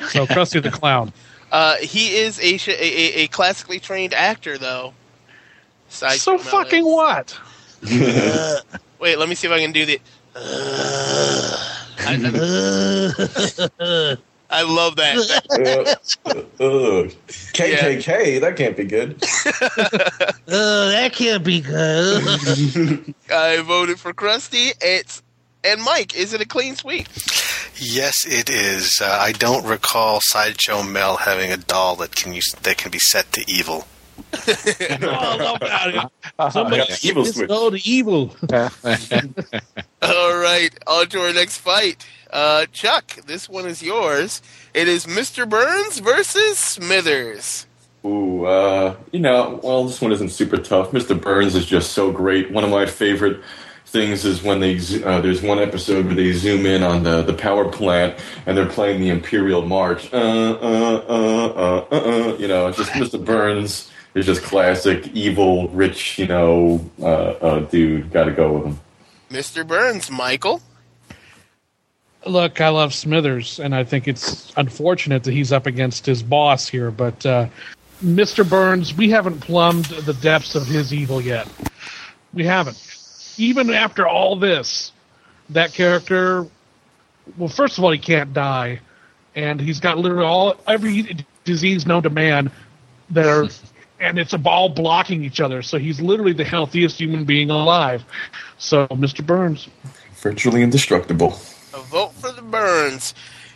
[0.09, 1.12] So, Krusty the Clown.
[1.50, 4.94] Uh, he is a, a, a, a classically trained actor, though.
[5.88, 6.92] Sideshow So Mel fucking is.
[6.94, 7.37] what?
[9.00, 10.00] Wait, let me see if I can do the.
[13.81, 14.16] I,
[14.50, 15.96] I love that.
[16.26, 17.08] uh, uh,
[17.52, 19.22] KKK, that can't be good.
[20.52, 23.14] Oh, that can't be good.
[23.32, 24.72] I voted for Krusty.
[24.80, 25.22] It's
[25.62, 26.16] and Mike.
[26.16, 27.06] Is it a clean sweep?
[27.76, 28.98] Yes, it is.
[29.00, 32.98] Uh, I don't recall Sideshow Mel having a doll that can use that can be
[32.98, 33.86] set to evil.
[35.02, 36.52] All about it.
[36.52, 37.48] Somebody got the evil let's switch.
[37.48, 38.35] go to evil.
[40.02, 42.06] All right, on to our next fight.
[42.33, 44.40] Uh, Chuck, this one is yours.
[44.72, 45.48] It is Mr.
[45.48, 47.66] Burns versus Smithers.
[48.04, 50.92] Ooh, uh, you know, well, this one isn't super tough.
[50.92, 51.20] Mr.
[51.20, 52.50] Burns is just so great.
[52.50, 53.40] One of my favorite
[53.90, 57.35] things is when they uh, there's one episode where they zoom in on the, the
[57.35, 60.12] power plant and they're playing the Imperial March.
[60.12, 63.22] Uh, uh, uh, uh, uh, uh, you know, just Mr.
[63.22, 68.12] Burns is just classic evil, rich, you know, uh, uh, dude.
[68.12, 68.80] Got to go with him.
[69.30, 69.66] Mr.
[69.66, 70.60] Burns, Michael.
[72.26, 76.68] Look, I love Smithers, and I think it's unfortunate that he's up against his boss
[76.68, 76.90] here.
[76.90, 77.46] But uh,
[78.04, 78.48] Mr.
[78.48, 81.48] Burns, we haven't plumbed the depths of his evil yet.
[82.34, 82.78] We haven't.
[83.38, 84.92] Even after all this,
[85.50, 86.46] that character.
[87.38, 88.80] Well, first of all, he can't die,
[89.34, 92.50] and he's got literally all every disease known to man
[93.10, 93.48] that are,
[94.00, 95.62] and it's a ball blocking each other.
[95.62, 98.04] So he's literally the healthiest human being alive.
[98.58, 99.24] So, Mr.
[99.24, 99.68] Burns.
[100.16, 101.38] Virtually indestructible.
[101.74, 103.14] A vote for the Burns.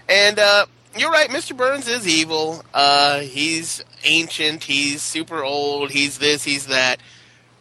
[0.08, 1.56] And uh, you're right, Mr.
[1.56, 2.64] Burns is evil.
[2.72, 4.64] Uh, he's ancient.
[4.64, 5.90] He's super old.
[5.90, 6.44] He's this.
[6.44, 7.00] He's that.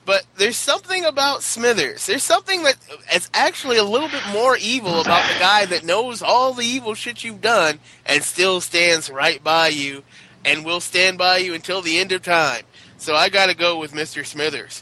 [0.05, 2.05] But there's something about Smithers.
[2.05, 2.75] There's something that
[3.13, 6.93] is actually a little bit more evil about the guy that knows all the evil
[6.93, 10.03] shit you've done and still stands right by you
[10.43, 12.63] and will stand by you until the end of time.
[13.03, 14.25] So I got to go with Mr.
[14.25, 14.81] Smithers.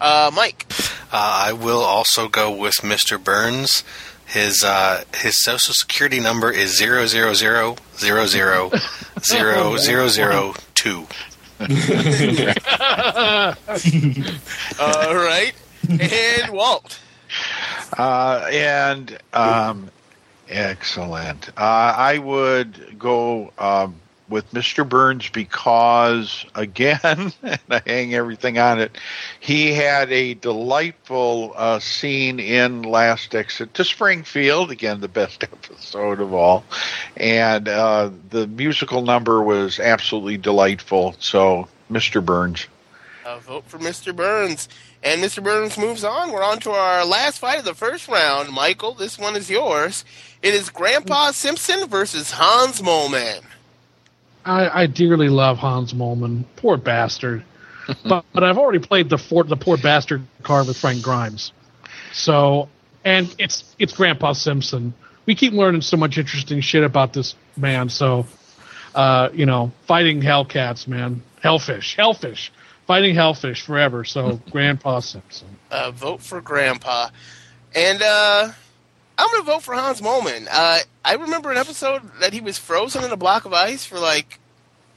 [0.00, 0.64] Uh, Mike.
[1.12, 3.22] Uh, I will also go with Mr.
[3.22, 3.84] Burns.
[4.24, 8.70] His uh, his social security number is zero zero zero zero zero
[9.22, 11.06] zero zero zero two.
[11.60, 11.66] All
[15.14, 15.52] right.
[15.90, 16.98] And Walt.
[17.98, 19.90] Uh, and um,
[20.48, 21.50] excellent.
[21.50, 23.96] Uh, I would go um,
[24.28, 24.88] with Mr.
[24.88, 28.96] Burns because, again, and I hang everything on it.
[29.40, 34.70] He had a delightful uh, scene in Last Exit to Springfield.
[34.70, 36.64] Again, the best episode of all,
[37.16, 41.14] and uh, the musical number was absolutely delightful.
[41.18, 42.24] So, Mr.
[42.24, 42.66] Burns.
[43.24, 44.14] A vote for Mr.
[44.14, 44.68] Burns.
[45.02, 45.42] And Mr.
[45.42, 46.32] Burns moves on.
[46.32, 48.50] We're on to our last fight of the first round.
[48.50, 50.04] Michael, this one is yours.
[50.42, 53.42] It is Grandpa Simpson versus Hans Moleman.
[54.48, 56.44] I, I dearly love Hans Moleman.
[56.56, 57.44] Poor bastard.
[58.04, 61.52] but, but I've already played the for, the poor bastard card with Frank Grimes.
[62.12, 62.68] So,
[63.04, 64.94] and it's it's Grandpa Simpson.
[65.26, 67.88] We keep learning so much interesting shit about this man.
[67.88, 68.26] So,
[68.94, 72.50] uh, you know, fighting Hellcats, man, Hellfish, Hellfish,
[72.86, 74.04] fighting Hellfish forever.
[74.04, 75.48] So Grandpa Simpson.
[75.70, 77.10] Uh, vote for Grandpa.
[77.74, 78.52] And uh,
[79.18, 80.46] I'm going to vote for Hans Moleman.
[80.50, 83.98] Uh, I remember an episode that he was frozen in a block of ice for
[83.98, 84.38] like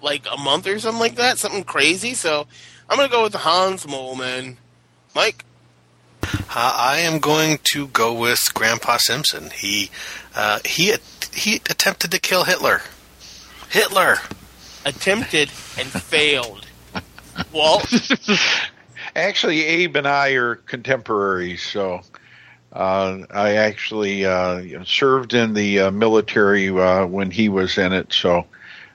[0.02, 2.14] like a month or something like that, something crazy.
[2.14, 2.48] So
[2.90, 4.58] I'm going to go with Hans Moleman.
[5.16, 5.44] Mike?
[6.24, 9.50] Uh, I am going to go with Grandpa Simpson.
[9.50, 9.90] He
[10.36, 10.94] uh, he
[11.34, 12.82] he attempted to kill Hitler.
[13.70, 14.18] Hitler.
[14.86, 16.68] Attempted and failed.
[17.52, 17.92] Walt?
[19.16, 22.02] Actually, Abe and I are contemporaries, so
[22.74, 28.14] uh, I actually uh, served in the uh, military uh, when he was in it,
[28.14, 28.46] so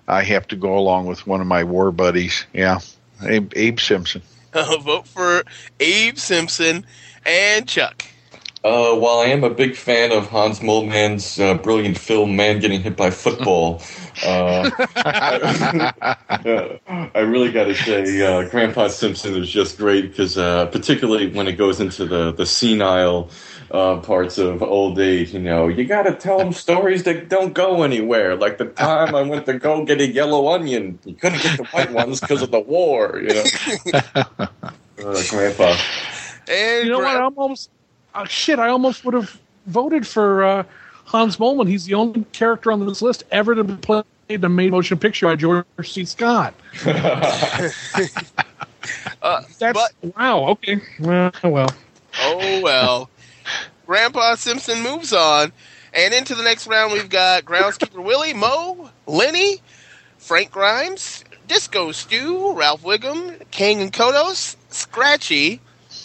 [0.08, 2.46] I have to go along with one of my war buddies.
[2.52, 2.80] Yeah,
[3.22, 4.22] Abe, Abe Simpson.
[4.52, 5.42] Vote for
[5.80, 6.86] Abe Simpson
[7.24, 8.04] and Chuck.
[8.66, 12.80] Uh, while I am a big fan of Hans Moleman's uh, brilliant film "Man Getting
[12.80, 13.80] Hit by Football,"
[14.24, 21.30] uh, I really got to say uh, Grandpa Simpson is just great because, uh, particularly
[21.30, 23.30] when it goes into the the senile
[23.70, 27.54] uh, parts of old age, you know, you got to tell them stories that don't
[27.54, 28.34] go anywhere.
[28.34, 31.66] Like the time I went to go get a yellow onion, you couldn't get the
[31.66, 33.22] white ones because of the war.
[33.22, 33.44] You know,
[35.04, 35.76] uh, Grandpa.
[36.48, 37.16] And You know what?
[37.16, 37.70] I'm almost
[38.16, 38.58] uh, shit.
[38.58, 40.64] I almost would have voted for uh,
[41.04, 41.68] Hans Moleman.
[41.68, 44.98] He's the only character on this list ever to be played in a made motion
[44.98, 46.04] picture by George C.
[46.04, 46.54] Scott.
[49.22, 50.44] Uh, That's but wow.
[50.50, 50.80] Okay.
[51.00, 51.68] Well, well.
[52.20, 53.10] oh well.
[53.84, 55.52] Grandpa Simpson moves on,
[55.92, 59.60] and into the next round we've got groundskeeper Willie, Moe, Lenny,
[60.18, 65.60] Frank Grimes, Disco Stew, Ralph Wiggum, Kang and Kodos, Scratchy,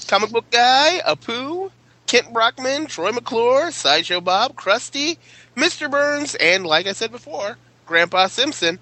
[0.08, 1.71] Comic Book Guy, Apu,
[2.12, 5.17] Kent Brockman, Troy McClure, Sideshow Bob, Krusty,
[5.56, 5.89] Mr.
[5.89, 8.80] Burns, and like I said before, Grandpa Simpson.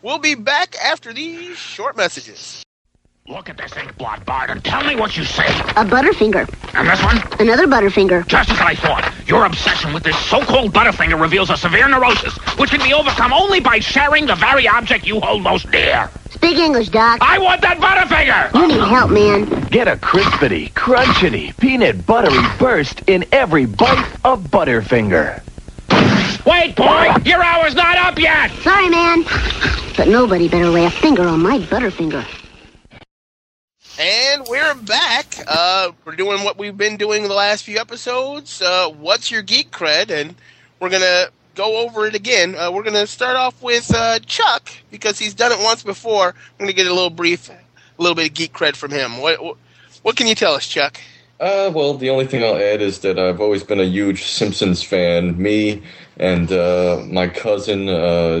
[0.00, 2.62] We'll be back after these short messages.
[3.28, 5.42] Look at this ink blot, Bart, and tell me what you see.
[5.42, 6.48] A Butterfinger.
[6.74, 7.18] And this one?
[7.38, 8.26] Another Butterfinger.
[8.26, 9.12] Just as I thought.
[9.26, 13.60] Your obsession with this so-called Butterfinger reveals a severe neurosis, which can be overcome only
[13.60, 16.08] by sharing the very object you hold most dear.
[16.30, 17.18] Speak English, Doc.
[17.20, 18.54] I want that Butterfinger!
[18.58, 19.44] You need help, man.
[19.68, 25.42] Get a crispity, crunchity, peanut buttery burst in every bite of Butterfinger.
[26.46, 27.14] Wait, boy!
[27.26, 28.50] Your hour's not up yet!
[28.62, 29.24] Sorry, man.
[29.98, 32.24] But nobody better lay a finger on my Butterfinger.
[34.00, 35.26] And we're back.
[35.48, 38.62] Uh, we're doing what we've been doing the last few episodes.
[38.62, 40.10] Uh, What's your geek cred?
[40.10, 40.36] And
[40.78, 42.54] we're gonna go over it again.
[42.56, 46.28] Uh, we're gonna start off with uh, Chuck because he's done it once before.
[46.28, 47.56] I'm gonna get a little brief, a
[48.00, 49.20] little bit of geek cred from him.
[49.20, 49.56] What
[50.04, 51.00] what, can you tell us, Chuck?
[51.40, 54.80] Uh, well, the only thing I'll add is that I've always been a huge Simpsons
[54.80, 55.36] fan.
[55.42, 55.82] Me
[56.18, 57.86] and uh, my cousin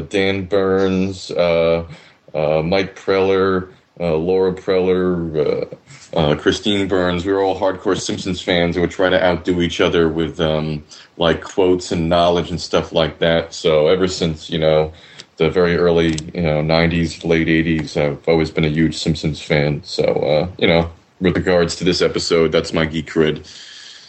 [0.08, 5.72] Dan Burns, Mike Preller, uh, Laura Preller,
[6.14, 7.24] uh, uh, Christine Burns.
[7.24, 10.84] We were all hardcore Simpsons fans and would try to outdo each other with um,
[11.16, 13.54] like quotes and knowledge and stuff like that.
[13.54, 14.92] So ever since you know
[15.36, 19.82] the very early you know '90s, late '80s, I've always been a huge Simpsons fan.
[19.84, 23.46] So uh, you know, with regards to this episode, that's my geek cred.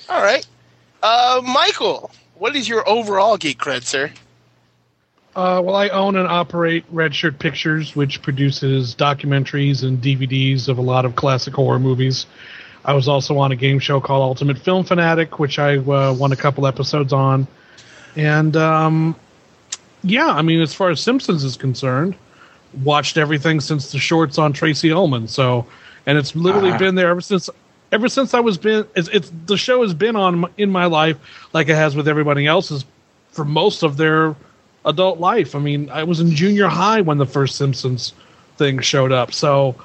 [0.10, 0.46] All right,
[1.04, 2.12] uh, Michael.
[2.36, 4.12] What is your overall geek cred, sir?
[5.40, 10.78] Uh, well, I own and operate Red Shirt Pictures, which produces documentaries and DVDs of
[10.78, 12.26] a lot of classic horror movies.
[12.84, 16.34] I was also on a game show called Ultimate Film Fanatic, which I uh, won
[16.34, 17.48] a couple episodes on.
[18.18, 19.16] And um,
[20.04, 22.16] yeah, I mean, as far as Simpsons is concerned,
[22.84, 25.30] watched everything since the shorts on Tracey Ullman.
[25.30, 25.66] So,
[26.06, 26.78] and it's literally Ah.
[26.78, 27.50] been there ever since.
[27.94, 31.16] Ever since I was been, it's, it's the show has been on in my life
[31.54, 32.84] like it has with everybody else's
[33.32, 34.36] for most of their
[34.86, 35.56] adult life.
[35.56, 38.14] I mean, I was in junior high when the first Simpsons
[38.58, 39.76] thing showed up, so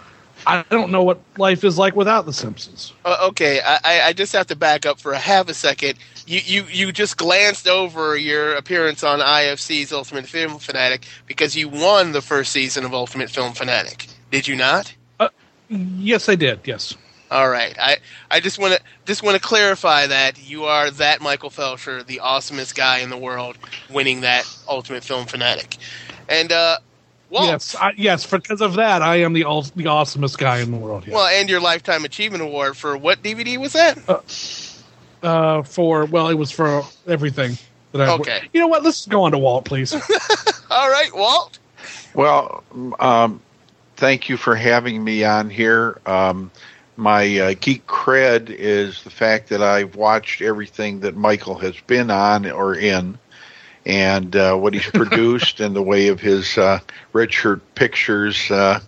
[0.46, 2.92] I don't know what life is like without the Simpsons.
[3.04, 5.98] Uh, okay, I, I- I just have to back up for a half a second.
[6.26, 11.68] You, you you just glanced over your appearance on IFC's Ultimate Film Fanatic because you
[11.68, 14.06] won the first season of Ultimate Film Fanatic.
[14.30, 14.94] Did you not?
[15.68, 16.60] Yes, I did.
[16.64, 16.94] Yes.
[17.34, 17.76] All right.
[17.80, 17.96] I,
[18.30, 22.20] I just want to just want to clarify that you are that Michael Felsher, the
[22.22, 23.58] awesomest guy in the world,
[23.90, 25.76] winning that Ultimate Film Fanatic.
[26.28, 26.78] And uh,
[27.30, 28.24] Walt, Yes, I, yes.
[28.24, 31.08] Because of that, I am the ul- the awesomest guy in the world.
[31.08, 31.14] Yes.
[31.14, 33.98] well, and your lifetime achievement award for what DVD was that?
[35.24, 37.58] uh, for well, it was for everything
[37.90, 38.12] that I.
[38.12, 38.48] Okay.
[38.52, 38.84] You know what?
[38.84, 39.92] Let's go on to Walt, please.
[40.70, 41.58] All right, Walt.
[42.14, 42.62] Well,
[43.00, 43.40] um,
[43.96, 46.00] thank you for having me on here.
[46.06, 46.52] Um,
[46.96, 52.10] my uh, geek cred is the fact that I've watched everything that Michael has been
[52.10, 53.18] on or in,
[53.84, 56.78] and uh, what he's produced in the way of his uh,
[57.12, 58.50] red shirt pictures.
[58.50, 58.80] Uh,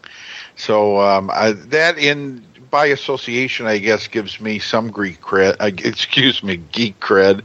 [0.56, 5.56] so um, I, that in by association, I guess, gives me some Greek cred.
[5.60, 7.42] Uh, excuse me, geek cred.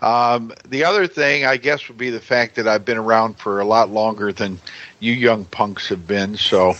[0.00, 3.60] Um, the other thing, I guess, would be the fact that I've been around for
[3.60, 4.58] a lot longer than
[5.00, 6.36] you young punks have been.
[6.36, 6.74] So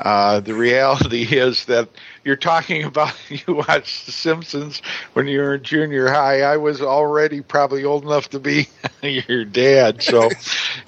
[0.00, 1.88] uh, the reality is that
[2.24, 4.82] you're talking about you watched The Simpsons
[5.14, 6.42] when you were in junior high.
[6.42, 8.68] I was already probably old enough to be
[9.02, 10.02] your dad.
[10.02, 10.30] So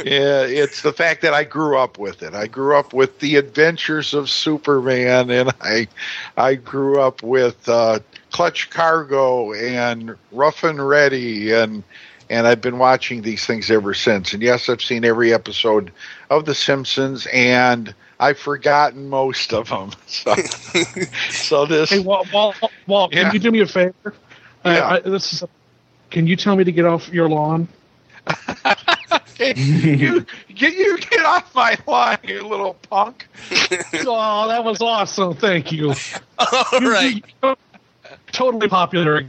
[0.05, 2.35] yeah, it's the fact that I grew up with it.
[2.35, 5.89] I grew up with the adventures of Superman, and I
[6.37, 8.01] I grew up with uh,
[8.33, 11.83] Clutch Cargo and Rough and Ready and
[12.31, 14.33] and I've been watching these things ever since.
[14.33, 15.93] And yes, I've seen every episode
[16.31, 19.93] of The Simpsons, and I've forgotten most of them.
[20.07, 20.35] So,
[21.31, 21.91] so this.
[21.91, 22.57] Hey, Walt, Walt,
[22.87, 23.25] Walt Yeah.
[23.25, 23.95] can you do me a favor?
[24.65, 24.89] Uh, Yeah.
[24.89, 25.45] I, this is.
[26.11, 27.69] can you tell me to get off your lawn?
[29.39, 33.27] you get you get off my lawn, you little punk.
[34.07, 35.35] oh, that was awesome!
[35.35, 35.95] Thank you.
[36.39, 37.25] All right.
[38.33, 39.25] Totally popular.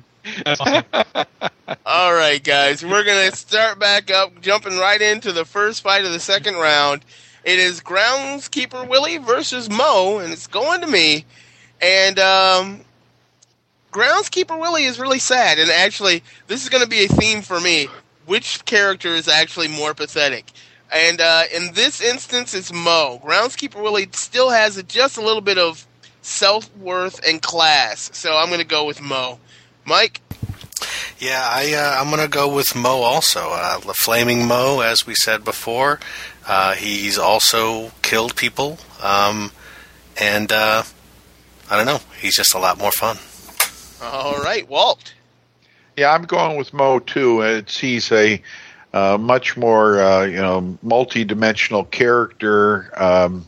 [1.85, 6.11] All right, guys, we're gonna start back up, jumping right into the first fight of
[6.11, 7.03] the second round.
[7.43, 11.25] It is groundskeeper Willie versus Moe, and it's going to me.
[11.81, 12.81] And um,
[13.91, 17.59] groundskeeper Willie is really sad, and actually, this is going to be a theme for
[17.59, 17.87] me.
[18.25, 20.51] Which character is actually more pathetic?
[20.91, 23.21] And uh, in this instance, it's Moe.
[23.23, 25.87] Groundskeeper Willie still has just a little bit of
[26.21, 29.39] self worth and class, so I'm going to go with Moe.
[29.89, 30.21] Mike.
[31.17, 33.49] Yeah, I uh, I'm gonna go with Moe also.
[33.51, 35.99] Uh, the Flaming Moe, as we said before,
[36.47, 39.51] uh, he's also killed people, um,
[40.21, 40.83] and uh,
[41.69, 41.99] I don't know.
[42.21, 43.17] He's just a lot more fun.
[44.01, 45.13] All right, Walt.
[45.97, 47.41] Yeah, I'm going with Moe too.
[47.41, 48.41] It's he's a
[48.93, 53.45] uh, much more uh, you know multi-dimensional character, um,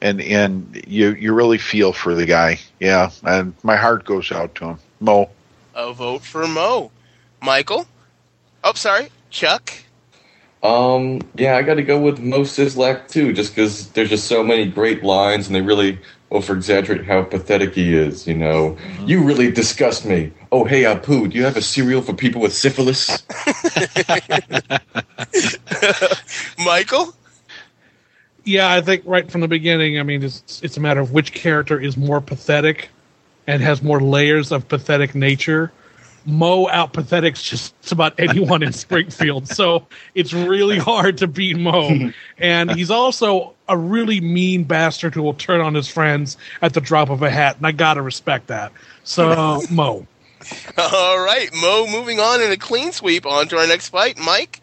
[0.00, 2.58] and and you you really feel for the guy.
[2.80, 4.78] Yeah, and my heart goes out to him.
[4.98, 5.28] Moe.
[5.74, 6.92] A vote for Moe.
[7.42, 7.86] Michael.
[8.62, 9.72] Oh, sorry, Chuck.
[10.62, 14.42] Um, yeah, I got to go with Moe Szyslak too, just because there's just so
[14.42, 15.98] many great lines, and they really
[16.30, 18.26] over exaggerate how pathetic he is.
[18.26, 20.32] You know, you really disgust me.
[20.52, 23.22] Oh, hey, Apu, do you have a cereal for people with syphilis?
[26.64, 27.14] Michael.
[28.44, 29.98] Yeah, I think right from the beginning.
[29.98, 32.90] I mean, it's it's a matter of which character is more pathetic
[33.46, 35.72] and has more layers of pathetic nature.
[36.26, 42.10] Moe out pathetics just about anyone in Springfield, so it's really hard to beat Moe.
[42.36, 46.80] And he's also a really mean bastard who will turn on his friends at the
[46.80, 48.72] drop of a hat, and I gotta respect that.
[49.04, 50.06] So Moe.
[50.76, 51.86] All right, Moe.
[51.90, 53.24] Moving on in a clean sweep.
[53.24, 54.60] On to our next fight, Mike.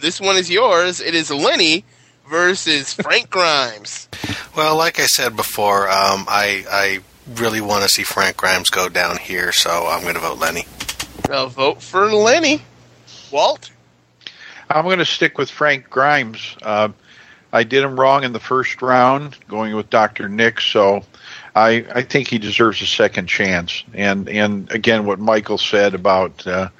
[0.00, 1.00] This one is yours.
[1.00, 1.84] It is Lenny
[2.28, 4.08] versus Frank Grimes.
[4.56, 6.98] Well, like I said before, um, I I
[7.34, 10.66] really want to see Frank Grimes go down here, so I'm going to vote Lenny.
[11.30, 12.62] A vote for Lenny.
[13.30, 13.70] Walt.
[14.68, 16.56] I'm going to stick with Frank Grimes.
[16.62, 16.90] Uh,
[17.52, 20.28] I did him wrong in the first round, going with Dr.
[20.28, 21.04] Nick, so
[21.54, 23.84] I, I think he deserves a second chance.
[23.92, 26.70] And and again, what Michael said about uh,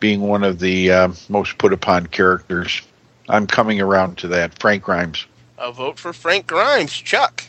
[0.00, 2.82] being one of the uh, most put upon characters,
[3.28, 4.58] I'm coming around to that.
[4.60, 5.26] Frank Grimes.
[5.56, 6.92] A vote for Frank Grimes.
[6.92, 7.44] Chuck.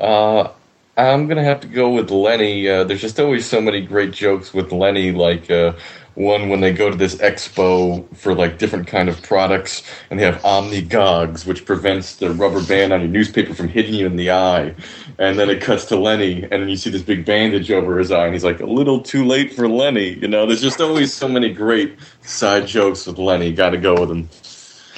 [0.00, 0.48] Uh,
[0.98, 2.68] I'm gonna have to go with Lenny.
[2.68, 5.74] Uh, there's just always so many great jokes with Lenny, like uh,
[6.14, 10.24] one when they go to this expo for like different kind of products, and they
[10.24, 14.16] have Omni Gogs, which prevents the rubber band on your newspaper from hitting you in
[14.16, 14.74] the eye.
[15.20, 18.24] And then it cuts to Lenny, and you see this big bandage over his eye,
[18.24, 21.28] and he's like, "A little too late for Lenny." You know, there's just always so
[21.28, 23.52] many great side jokes with Lenny.
[23.52, 24.28] Got to go with him.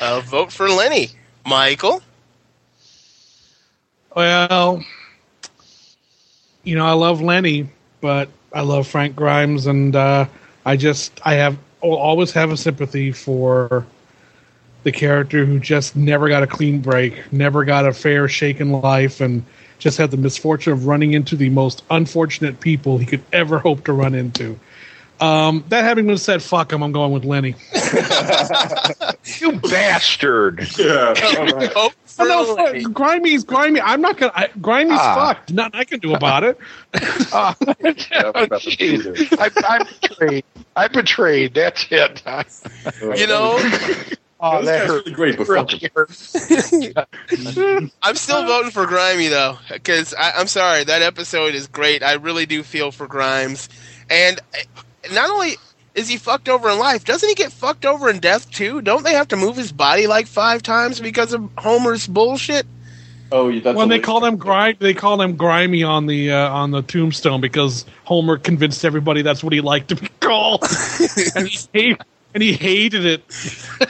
[0.01, 1.11] A vote for Lenny.
[1.45, 2.01] Michael.
[4.17, 4.83] Well,
[6.71, 7.69] you know, I love Lenny,
[8.01, 10.27] but I love Frank Grimes, and uh,
[10.65, 13.85] I just I have always have a sympathy for
[14.85, 18.71] the character who just never got a clean break, never got a fair shake in
[18.71, 19.45] life, and
[19.81, 23.85] just had the misfortune of running into the most unfortunate people he could ever hope
[23.87, 24.57] to run into.
[25.21, 26.83] Um, that having been said, fuck him.
[26.83, 27.55] I'm going with Lenny.
[29.41, 30.67] you bastard!
[30.79, 31.15] Yeah.
[31.15, 31.91] Vote for
[32.23, 33.81] Oh, no, fuck, Grimey's grimy.
[33.81, 34.33] I'm not gonna.
[34.35, 35.15] I, Grimey's Ah.
[35.15, 35.53] fucked.
[35.53, 36.59] Nothing I can do about it.
[37.33, 37.55] Oh.
[37.69, 40.45] I, I'm betrayed.
[40.77, 41.55] I betrayed.
[41.55, 42.23] That's it.
[43.19, 43.59] You know,
[44.43, 45.07] Oh, that hurt.
[45.07, 45.71] really great, but fuck.
[47.31, 47.93] Really.
[48.03, 52.03] I'm still voting for Grimey though, because I'm sorry that episode is great.
[52.03, 53.69] I really do feel for Grimes,
[54.09, 54.81] and uh,
[55.13, 55.57] not only
[55.95, 57.05] is he fucked over in life?
[57.05, 58.81] Doesn't he get fucked over in death too?
[58.81, 62.67] Don't they have to move his body like five times because of Homer's bullshit?
[63.33, 64.07] Oh, yeah, that's when they list.
[64.07, 68.39] call them grime, they call them grimy on the uh, on the tombstone because Homer
[68.39, 70.65] convinced everybody that's what he liked to be called,
[71.37, 72.01] and he hate,
[72.35, 73.25] and he hated it.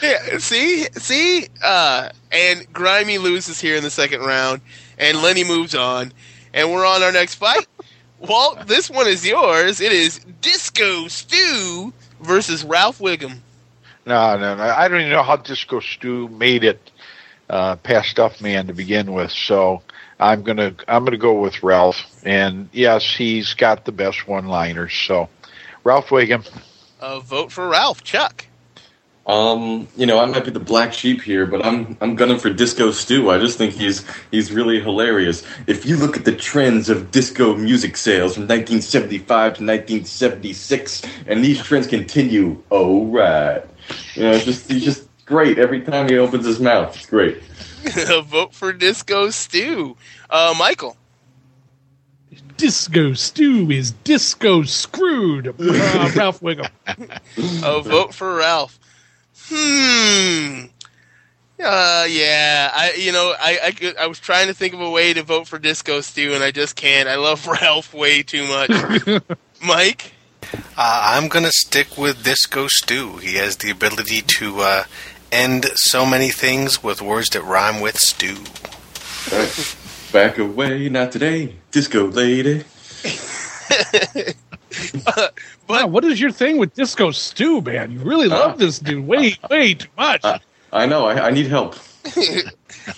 [0.02, 4.60] yeah, see, see, uh, and Grimy loses here in the second round,
[4.98, 6.12] and Lenny moves on,
[6.52, 7.66] and we're on our next fight.
[8.20, 9.80] Walt, this one is yours.
[9.80, 13.38] It is Disco Stew versus Ralph Wiggum.
[14.06, 14.62] No, no, no.
[14.62, 16.90] I don't even know how Disco Stew made it
[17.48, 19.30] uh, past Stuff Man to begin with.
[19.30, 19.82] So
[20.18, 21.96] I'm gonna I'm gonna go with Ralph.
[22.24, 24.94] And yes, he's got the best one-liners.
[24.94, 25.28] So
[25.82, 26.46] Ralph Wiggum.
[27.00, 28.04] Uh, vote for Ralph.
[28.04, 28.46] Chuck.
[29.30, 32.50] Um, you know, I might be the black sheep here, but I'm I'm gunning for
[32.50, 33.30] Disco Stew.
[33.30, 35.44] I just think he's he's really hilarious.
[35.68, 41.44] If you look at the trends of disco music sales from 1975 to 1976, and
[41.44, 43.62] these trends continue, oh right,
[44.14, 46.96] you know, it's just he's just great every time he opens his mouth.
[46.96, 47.40] It's great.
[48.24, 49.96] vote for Disco Stew.
[50.28, 50.96] Uh, Michael.
[52.56, 55.54] Disco Stew is disco screwed.
[55.60, 56.68] Uh, Ralph Wiggum.
[57.62, 58.80] Oh, vote for Ralph.
[59.52, 60.66] Hmm.
[61.62, 62.70] Uh, yeah.
[62.72, 65.22] I, you know, I, I, could- I was trying to think of a way to
[65.22, 67.08] vote for Disco Stew, and I just can't.
[67.08, 69.22] I love Ralph way too much.
[69.62, 70.12] Mike.
[70.76, 73.18] Uh, I'm going to stick with Disco Stew.
[73.18, 74.84] He has the ability to uh,
[75.30, 78.36] end so many things with words that rhyme with stew.
[79.36, 79.76] Right.
[80.12, 82.64] Back away, not today, Disco Lady.
[85.70, 87.92] Wow, what is your thing with Disco Stew, man?
[87.92, 90.24] You really love this dude way, way too much.
[90.72, 91.06] I know.
[91.06, 91.76] I, I need help.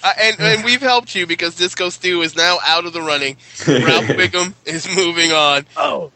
[0.05, 3.37] Uh, and, and we've helped you because Disco Stew is now out of the running.
[3.67, 5.67] Ralph Wiggum is moving on.
[5.77, 6.13] Oh.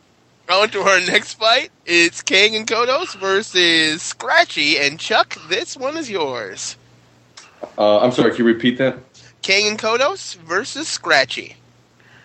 [0.49, 1.71] On to our next fight.
[1.85, 4.79] It's Kang and Kodos versus Scratchy.
[4.79, 6.77] And Chuck, this one is yours.
[7.77, 8.31] Uh, I'm sorry.
[8.31, 8.99] Can you repeat that?
[9.43, 11.57] Kang and Kodos versus Scratchy.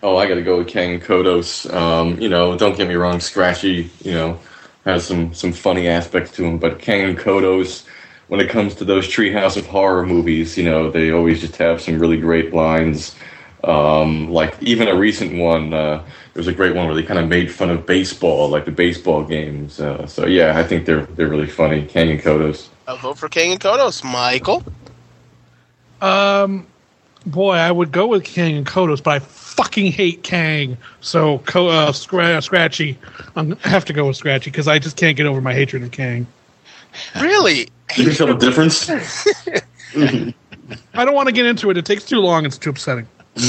[0.02, 1.72] Oh, I got to go with Ken Kodos.
[1.72, 4.40] Um, you know, don't get me wrong, Scratchy, you know,
[4.84, 7.86] has some some funny aspects to him, but Ken Kodos,
[8.26, 11.80] when it comes to those Treehouse of Horror movies, you know, they always just have
[11.80, 13.14] some really great lines.
[13.62, 17.20] Um, like even a recent one, uh, there was a great one where they kind
[17.20, 19.78] of made fun of baseball, like the baseball games.
[19.78, 21.86] Uh, so yeah, I think they're they're really funny.
[21.86, 22.70] Kang and Kodos.
[22.88, 24.02] A vote for Kang and Kodos.
[24.02, 24.64] Michael.
[26.00, 26.66] Um,
[27.26, 30.76] boy, I would go with Kang and Kodos, but I fucking hate Kang.
[31.00, 32.98] So, Co- uh, Scratchy,
[33.36, 35.82] I'm, I have to go with Scratchy because I just can't get over my hatred
[35.82, 36.26] of Kang.
[37.20, 37.68] Really?
[37.96, 38.88] You can tell the difference.
[40.94, 41.76] I don't want to get into it.
[41.76, 42.46] It takes too long.
[42.46, 43.06] It's too upsetting.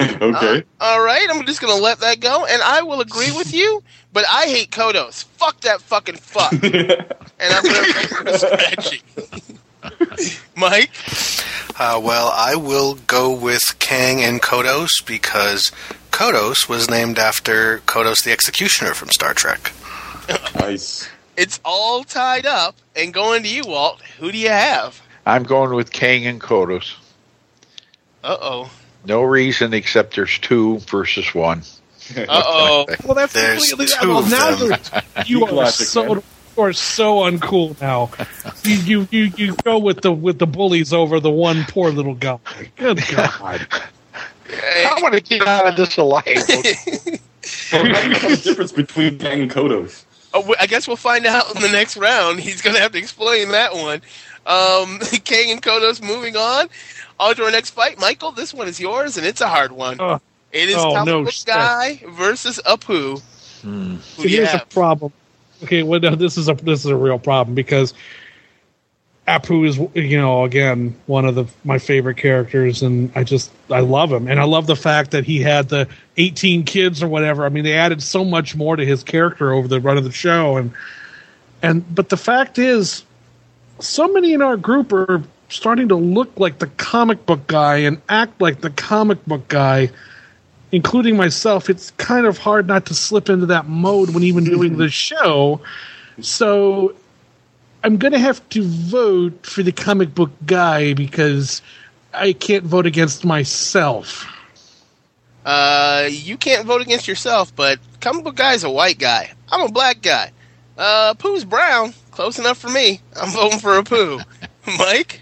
[0.00, 0.62] okay.
[0.80, 3.82] All right, I'm just gonna let that go, and I will agree with you.
[4.12, 5.24] But I hate Kodos.
[5.24, 6.52] Fuck that fucking fuck.
[6.52, 6.62] and
[7.40, 9.02] I'm gonna vote for Scratchy.
[10.56, 10.90] Mike.
[11.78, 15.72] Uh, well, I will go with Kang and Kodos because
[16.10, 19.72] Kodos was named after Kodos the Executioner from Star Trek.
[20.54, 21.08] Nice.
[21.36, 24.00] It's all tied up, and going to you, Walt.
[24.20, 25.02] Who do you have?
[25.26, 26.94] I'm going with Kang and Kodos.
[28.22, 28.70] Uh oh.
[29.04, 31.62] No reason except there's two versus one.
[32.16, 32.86] Uh oh.
[33.04, 33.94] Well, that's There's completely.
[34.00, 34.80] two well, of now them.
[35.26, 36.10] you're, you are Classic, so man.
[36.16, 36.22] you
[36.58, 38.10] are so uncool now.
[38.64, 42.14] You, you you you go with the with the bullies over the one poor little
[42.14, 42.38] guy.
[42.76, 43.66] Good God.
[44.50, 46.24] I want to get out of this alive.
[46.26, 50.04] What's the difference between Kang and Kodos?
[50.32, 52.40] Oh, w- I guess we'll find out in the next round.
[52.40, 54.00] He's going to have to explain that one.
[54.46, 56.68] Um, Kang and Kodos moving on.
[57.20, 57.98] On to our next fight.
[57.98, 59.96] Michael, this one is yours, and it's a hard one.
[60.00, 60.20] Oh.
[60.52, 61.34] it is Oh, Comic no Book.
[61.46, 63.22] Guy versus Apu.
[63.62, 64.62] Who So do here's have?
[64.62, 65.12] a problem.
[65.64, 67.94] Okay, well, no, this is a this is a real problem because
[69.26, 73.80] Apu is you know again one of the my favorite characters, and I just I
[73.80, 75.88] love him, and I love the fact that he had the
[76.18, 77.46] 18 kids or whatever.
[77.46, 80.12] I mean, they added so much more to his character over the run of the
[80.12, 80.72] show, and
[81.62, 83.02] and but the fact is,
[83.80, 88.02] so many in our group are starting to look like the comic book guy and
[88.10, 89.88] act like the comic book guy
[90.74, 94.76] including myself, it's kind of hard not to slip into that mode when even doing
[94.76, 95.60] the show.
[96.20, 96.96] So
[97.84, 101.62] I'm going to have to vote for the comic book guy because
[102.12, 104.26] I can't vote against myself.
[105.44, 109.32] Uh, you can't vote against yourself, but Comic Book Guy's a white guy.
[109.52, 110.32] I'm a black guy.
[110.76, 111.94] Uh, Pooh's brown.
[112.10, 113.00] Close enough for me.
[113.14, 114.24] I'm voting for Apu.
[114.78, 115.20] Mike?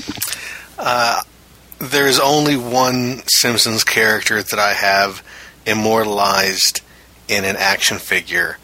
[0.79, 1.21] Uh,
[1.79, 5.23] there's only one Simpsons character that I have
[5.67, 6.81] immortalized
[7.29, 8.59] in an action figure,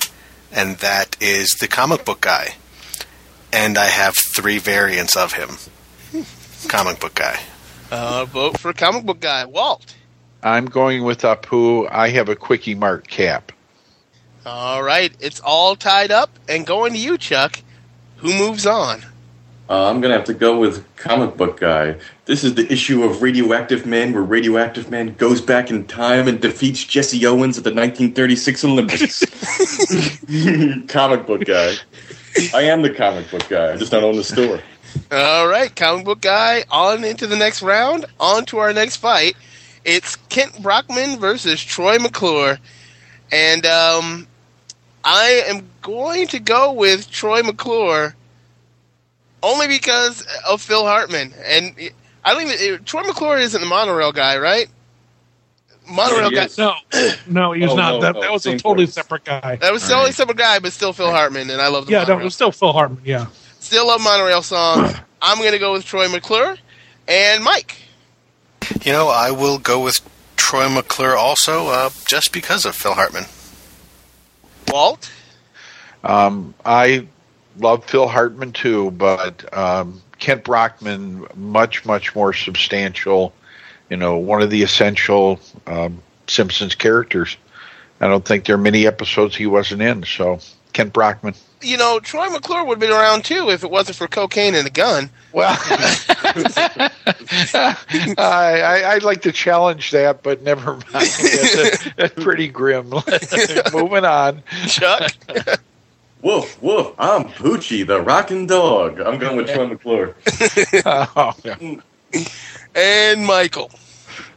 [0.52, 2.54] and that is the comic book guy.
[3.52, 5.56] And I have three variants of him.
[6.68, 7.40] Comic book guy.
[7.90, 9.44] Uh, vote for comic book guy.
[9.46, 9.94] Walt.
[10.42, 11.88] I'm going with Apu.
[11.90, 13.52] I have a Kwik-E-Mart cap.
[14.46, 17.60] All right, it's all tied up, and going to you, Chuck.
[18.18, 19.02] Who moves on?
[19.68, 21.96] Uh, I'm gonna have to go with comic book guy.
[22.24, 26.40] This is the issue of Radioactive Man, where Radioactive Man goes back in time and
[26.40, 29.20] defeats Jesse Owens at the 1936 Olympics.
[30.88, 31.74] comic book guy.
[32.54, 33.72] I am the comic book guy.
[33.72, 34.60] I just don't own the store.
[35.12, 36.64] All right, comic book guy.
[36.70, 38.06] On into the next round.
[38.18, 39.36] On to our next fight.
[39.84, 42.58] It's Kent Brockman versus Troy McClure,
[43.30, 44.26] and um,
[45.04, 48.14] I am going to go with Troy McClure
[49.42, 51.32] only because of Phil Hartman.
[51.44, 51.74] And
[52.24, 52.84] I don't even.
[52.84, 54.68] Troy McClure isn't the monorail guy, right?
[55.90, 56.48] Monorail guy.
[56.58, 56.74] No,
[57.26, 57.90] no, he's Oh, not.
[57.92, 58.94] no, that, no, that was a totally place.
[58.94, 59.56] separate guy.
[59.56, 61.98] That was the only separate guy, but still Phil Hartman, and I love the Yeah,
[62.00, 62.20] no, monorail.
[62.20, 63.00] it was still Phil Hartman.
[63.04, 63.26] Yeah.
[63.60, 64.94] Still love monorail songs.
[65.22, 66.56] I'm going to go with Troy McClure
[67.08, 67.76] and Mike.
[68.82, 70.00] You know, I will go with
[70.36, 73.24] Troy McClure also, uh, just because of Phil Hartman.
[74.68, 75.10] Walt.
[76.04, 77.06] Um, I
[77.58, 83.32] love Phil Hartman too, but um, Kent Brockman much much more substantial.
[83.90, 87.36] You know, one of the essential um, Simpsons characters.
[88.00, 90.04] I don't think there are many episodes he wasn't in.
[90.04, 90.38] So
[90.72, 91.34] Kent Brockman.
[91.60, 94.66] You know, Troy McClure would have been around too if it wasn't for cocaine and
[94.66, 95.10] a gun.
[95.32, 95.56] Well,
[97.54, 97.76] I,
[98.16, 100.84] I, I'd like to challenge that, but never mind.
[100.92, 102.90] That's, that's pretty grim.
[103.72, 104.44] Moving on.
[104.68, 105.10] Chuck.
[106.22, 106.94] Woof, woof.
[106.98, 109.00] I'm Poochie, the rocking dog.
[109.00, 110.16] I'm going with Troy McClure.
[110.84, 111.56] Oh, yeah.
[112.74, 113.70] and Michael.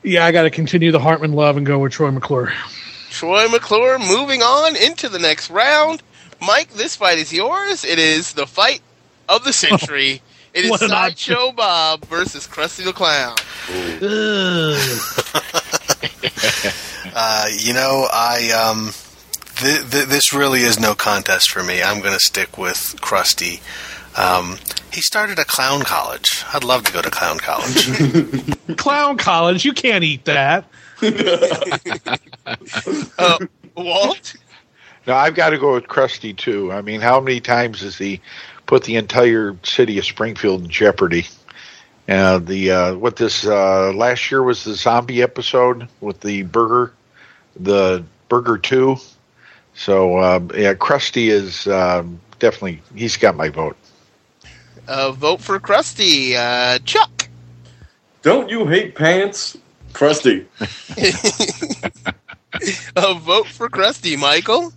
[0.03, 2.53] Yeah, I got to continue the Hartman love and go with Troy McClure.
[3.09, 6.03] Troy McClure moving on into the next round.
[6.41, 7.83] Mike, this fight is yours.
[7.83, 8.81] It is the fight
[9.29, 10.21] of the century.
[10.53, 13.37] It is What an odd Sideshow Bob versus Krusty the Clown.
[17.13, 18.91] Uh, you know, I um,
[19.61, 21.81] th- th- this really is no contest for me.
[21.81, 23.61] I'm going to stick with Krusty.
[24.17, 24.57] Um,
[24.91, 26.43] he started a clown college.
[26.53, 28.57] I'd love to go to clown college.
[28.77, 30.65] Clown college, you can't eat that.
[33.17, 33.37] Uh,
[33.75, 34.35] Walt?
[35.07, 36.71] No, I've got to go with Krusty too.
[36.71, 38.19] I mean, how many times has he
[38.65, 41.27] put the entire city of Springfield in jeopardy?
[42.09, 46.93] Uh, the uh, what this uh, last year was the zombie episode with the burger,
[47.55, 48.97] the burger two.
[49.83, 53.75] So uh, yeah, Krusty is um, definitely he's got my vote.
[54.87, 56.35] Uh, vote for Krusty.
[56.35, 57.29] Uh, Chuck?
[58.21, 59.57] Don't you hate pants?
[59.93, 60.45] Krusty.
[62.97, 64.19] Uh, vote for Krusty.
[64.19, 64.73] Michael?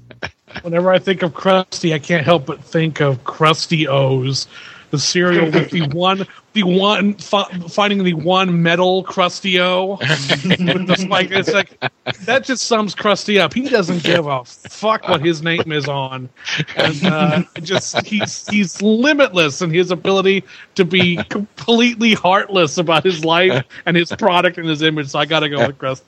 [0.63, 4.47] Whenever I think of Krusty, I can't help but think of Krusty O's,
[4.91, 6.25] the cereal with the one,
[6.55, 9.99] the one fi- finding the one metal Krusty O.
[9.99, 11.31] With the spike.
[11.31, 11.79] It's like
[12.25, 13.53] that just sums Krusty up.
[13.53, 16.29] He doesn't give a fuck what his name is on,
[16.77, 20.45] and uh, just he's he's limitless in his ability
[20.77, 25.09] to be completely heartless about his life and his product and his image.
[25.09, 26.03] So I got to go with Krusty.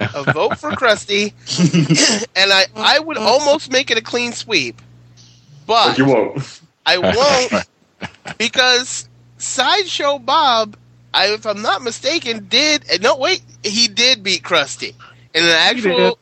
[0.00, 1.32] A vote for Krusty.
[2.36, 4.82] and I, I would almost make it a clean sweep.
[5.66, 6.60] But But you won't.
[6.84, 7.68] I won't
[8.36, 9.08] because
[9.42, 10.76] Sideshow Bob,
[11.12, 14.94] I, if I'm not mistaken, did no wait, he did beat Krusty
[15.34, 16.18] in an actual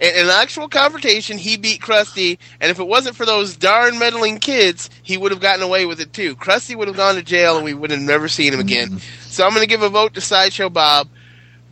[0.00, 1.38] in an actual confrontation.
[1.38, 5.40] He beat Krusty, and if it wasn't for those darn meddling kids, he would have
[5.40, 6.34] gotten away with it too.
[6.34, 8.88] Krusty would have gone to jail, and we would have never seen him again.
[8.88, 9.28] Mm-hmm.
[9.28, 11.08] So I'm going to give a vote to Sideshow Bob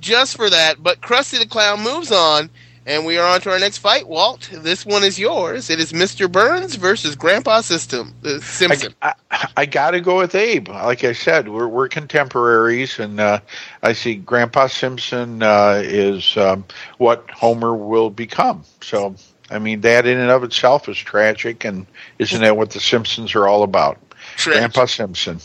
[0.01, 0.81] just for that.
[0.81, 2.49] But Krusty the Clown moves on,
[2.87, 4.09] and we are on to our next fight.
[4.09, 5.71] Walt, this one is yours.
[5.71, 6.31] It is Mr.
[6.31, 8.95] Burns versus Grandpa System uh, Simpson.
[9.03, 10.69] I, I, I got to go with Abe.
[10.69, 13.41] Like I said, we're we're contemporaries, and uh,
[13.83, 16.65] I see Grandpa Simpson uh, is um,
[16.99, 18.65] what Homer will become.
[18.81, 19.15] So,
[19.51, 21.87] I mean, that in and of itself is tragic, and
[22.19, 23.99] isn't that what the Simpsons are all about?
[24.37, 24.61] Tragic.
[24.61, 25.39] Grandpa Simpson.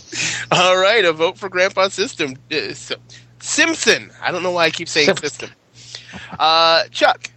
[0.51, 2.35] All right, a vote for Grandpa System.
[2.51, 2.95] Uh, so-
[3.39, 4.11] Simpson.
[4.21, 5.49] I don't know why I keep saying System.
[6.39, 7.29] Uh, Chuck.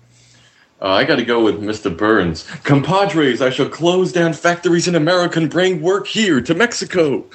[0.83, 1.95] Uh, I got to go with Mr.
[1.95, 2.45] Burns.
[2.65, 7.27] Compadres, I shall close down factories in America and bring work here to Mexico.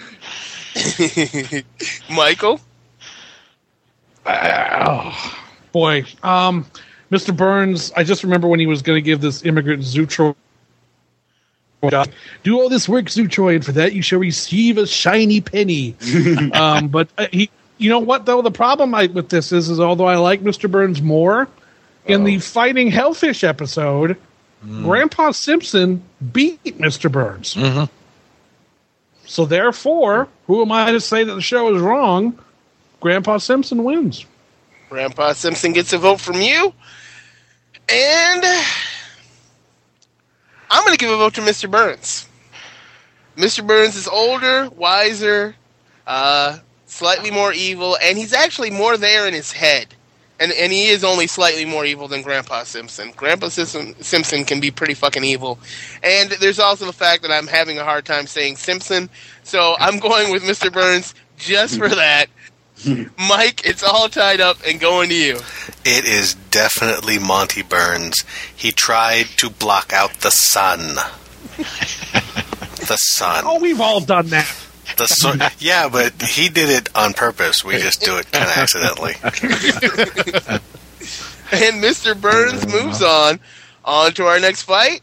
[2.10, 2.60] Michael.
[4.26, 5.40] Oh,
[5.72, 6.06] boy.
[6.24, 6.66] Um,
[7.12, 7.36] Mr.
[7.36, 10.36] Burns, I just remember when he was going to give this immigrant Zutro.
[12.44, 15.96] Do all this work, Zutroy, and for that you shall receive a shiny penny.
[16.54, 18.42] um, but uh, he, you know what though?
[18.42, 20.70] The problem I, with this is, is although I like Mr.
[20.70, 21.48] Burns more,
[22.06, 24.18] in the fighting hellfish episode,
[24.64, 26.04] Grandpa Simpson
[26.34, 27.12] beat Mr.
[27.12, 27.54] Burns.
[27.56, 27.90] Mhm.
[29.26, 32.38] So therefore, who am I to say that the show is wrong?
[33.00, 34.26] Grandpa Simpson wins.
[34.90, 36.74] Grandpa Simpson gets a vote from you.
[37.90, 38.44] And
[40.72, 41.70] I'm going to give a vote to Mr.
[41.70, 42.28] Burns.
[43.38, 43.66] Mr.
[43.66, 45.56] Burns is older, wiser,
[46.08, 46.58] uh,
[46.96, 49.88] slightly more evil, and he's actually more there in his head.
[50.40, 53.12] And, and he is only slightly more evil than Grandpa Simpson.
[53.16, 55.60] Grandpa Simpson, Simpson can be pretty fucking evil.
[56.04, 59.10] And there's also the fact that I'm having a hard time saying Simpson,
[59.44, 60.72] so I'm going with Mr.
[60.72, 62.28] Burns just for that.
[63.18, 65.36] Mike, it's all tied up and going to you.
[65.86, 68.26] It is definitely Monty Burns.
[68.54, 70.96] He tried to block out the sun.
[71.58, 73.44] the sun.
[73.48, 74.65] Oh, we've all done that.
[75.06, 75.42] The sun.
[75.60, 77.66] Yeah, but he did it on purpose.
[77.66, 79.16] We just do it kind of accidentally.
[81.52, 82.20] And Mr.
[82.20, 83.40] Burns moves on.
[83.84, 85.02] On to our next fight.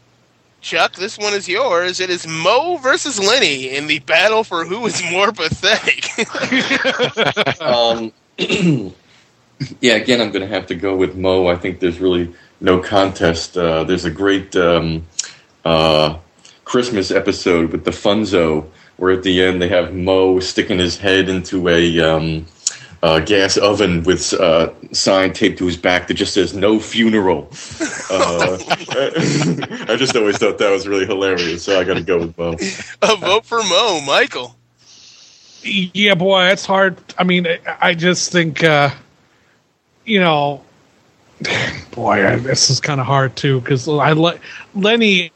[0.59, 1.99] Chuck, this one is yours.
[1.99, 6.09] It is Moe versus Lenny in the battle for who is more pathetic.
[7.61, 8.11] um,
[9.81, 11.47] yeah, again, I'm going to have to go with Moe.
[11.47, 13.57] I think there's really no contest.
[13.57, 15.05] Uh, there's a great um,
[15.65, 16.17] uh,
[16.65, 18.67] Christmas episode with the Funzo,
[18.97, 22.45] where at the end they have Moe sticking his head into a um,
[23.01, 27.49] uh, gas oven with uh, sign taped to his back that just says "No funeral."
[28.09, 28.57] Uh,
[29.89, 32.55] I just always thought that was really hilarious, so I got to go with Moe.
[33.01, 34.55] a vote for Moe, Michael.
[35.63, 36.97] Yeah, boy, it's hard.
[37.17, 38.89] I mean, I- I just think, uh,
[40.05, 40.61] you know,
[41.91, 44.39] boy, I- this is kind of hard too because I le-
[44.75, 45.31] Lenny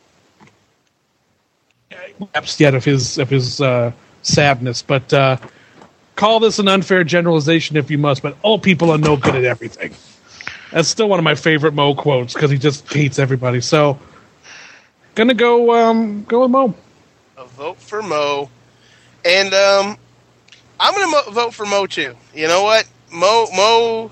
[2.17, 3.91] perhaps yet of his of his uh,
[4.21, 5.37] sadness, but uh,
[6.15, 8.21] call this an unfair generalization if you must.
[8.21, 9.93] But all people are no good at everything.
[10.71, 13.61] That's still one of my favorite Moe quotes because he just hates everybody.
[13.61, 13.97] So,
[15.15, 16.73] gonna go um, go with Moe.
[17.37, 18.49] A vote for Moe.
[19.25, 19.97] And um,
[20.79, 22.15] I'm going to mo- vote for Moe too.
[22.33, 22.87] You know what?
[23.11, 24.11] Mo Mo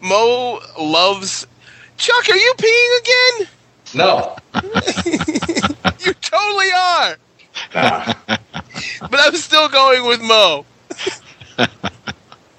[0.00, 1.46] Mo loves
[1.96, 3.48] Chuck, are you peeing again?
[3.94, 4.36] No.
[6.04, 7.16] you totally are.
[7.72, 10.64] but I'm still going with Moe.
[11.58, 11.66] uh,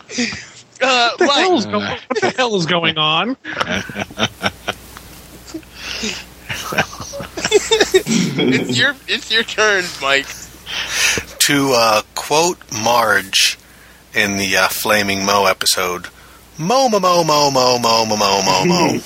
[0.09, 3.37] What the, Mike, hell is go- what the hell is going on?
[7.57, 10.27] it's your it's your turn, Mike.
[11.39, 13.57] to uh, quote Marge
[14.13, 16.07] in the uh, Flaming Moe episode,
[16.57, 18.99] Mo mo mo mo mo mo mo mo mo mo.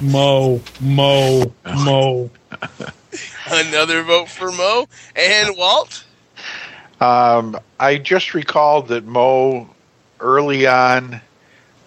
[0.00, 1.52] Mo, Mo,
[1.84, 2.30] Mo.
[3.50, 6.04] Another vote for Moe and Walt.
[7.00, 9.68] Um, I just recalled that Moe
[10.20, 11.20] early on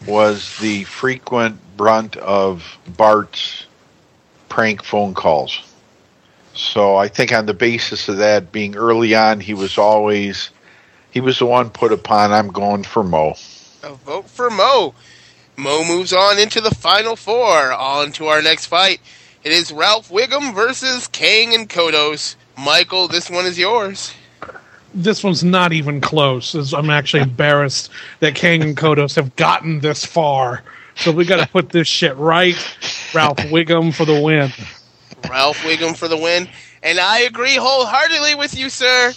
[0.06, 3.66] was the frequent brunt of Bart's
[4.48, 5.62] prank phone calls.
[6.54, 10.50] So I think on the basis of that being early on, he was always
[11.12, 12.32] he was the one put upon.
[12.32, 13.36] I'm going for Moe.
[13.84, 14.94] A vote for Moe.
[15.56, 17.72] Mo moves on into the final four.
[17.74, 19.00] On to our next fight.
[19.42, 22.36] It is Ralph Wiggum versus Kang and Kodos.
[22.58, 24.14] Michael, this one is yours.
[24.94, 26.74] This one's not even close.
[26.74, 30.62] I'm actually embarrassed that Kang and Kodos have gotten this far.
[30.96, 32.58] So we got to put this shit right.
[33.14, 34.52] Ralph Wiggum for the win.
[35.30, 36.50] Ralph Wiggum for the win.
[36.84, 39.14] And I agree wholeheartedly with you, sir.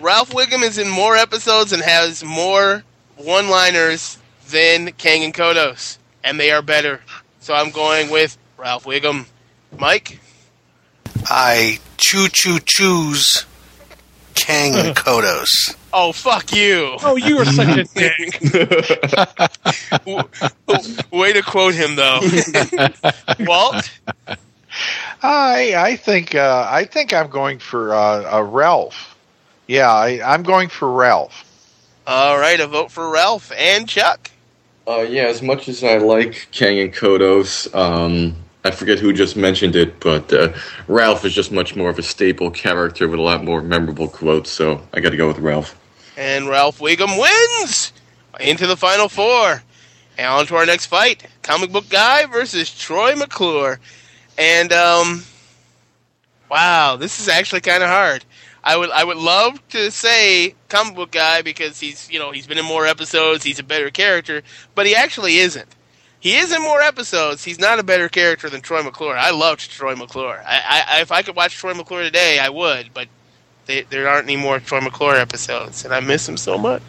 [0.00, 2.82] Ralph Wiggum is in more episodes and has more
[3.16, 5.98] one liners than Kang and Kodos.
[6.24, 7.00] And they are better.
[7.38, 9.26] So I'm going with Ralph Wiggum.
[9.78, 10.18] Mike?
[11.26, 13.44] I choo choo choose
[14.34, 15.76] Kang and Kodos.
[15.92, 16.96] Oh, fuck you.
[17.02, 18.40] Oh, you are such a dick.
[21.12, 22.20] Way to quote him, though.
[23.40, 23.90] Walt?
[25.22, 29.14] I I think uh, I think I'm going for uh, uh, Ralph.
[29.66, 31.44] Yeah, I, I'm going for Ralph.
[32.06, 34.30] All right, a vote for Ralph and Chuck.
[34.88, 38.34] Uh, yeah, as much as I like Kang and Kodos, um,
[38.64, 40.52] I forget who just mentioned it, but uh,
[40.86, 44.50] Ralph is just much more of a staple character with a lot more memorable quotes,
[44.50, 45.78] so I got to go with Ralph.
[46.16, 47.92] And Ralph Wiggum wins
[48.38, 49.62] into the final four.
[50.18, 53.80] And on to our next fight Comic Book Guy versus Troy McClure.
[54.38, 55.24] And, um,
[56.50, 58.24] wow, this is actually kind of hard.
[58.64, 62.46] I would I would love to say comic book guy because he's you know he's
[62.46, 64.42] been in more episodes he's a better character
[64.74, 65.66] but he actually isn't
[66.22, 69.70] he is in more episodes he's not a better character than Troy McClure I loved
[69.70, 73.08] Troy McClure I, I if I could watch Troy McClure today I would but
[73.66, 76.82] they, there aren't any more Troy McClure episodes and I miss him so much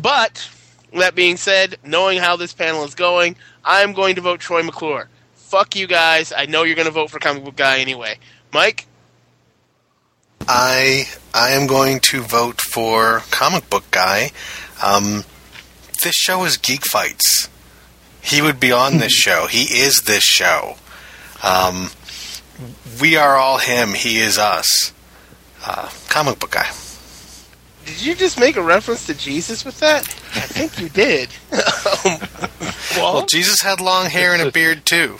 [0.00, 0.48] but
[0.92, 5.08] that being said knowing how this panel is going I'm going to vote Troy McClure
[5.52, 6.32] fuck you guys.
[6.34, 8.16] I know you're going to vote for comic book guy anyway.
[8.54, 8.86] Mike,
[10.48, 11.04] I
[11.34, 14.30] I am going to vote for comic book guy.
[14.82, 15.24] Um,
[16.02, 17.50] this show is Geek Fights.
[18.22, 19.46] He would be on this show.
[19.46, 20.76] He is this show.
[21.42, 21.90] Um,
[23.00, 23.90] we are all him.
[23.94, 24.92] He is us.
[25.64, 26.68] Uh, comic book guy.
[27.84, 30.02] did you just make a reference to Jesus with that?
[30.34, 31.28] I think you did.
[32.04, 32.28] um,
[32.96, 35.18] Well, Jesus had long hair and a beard too.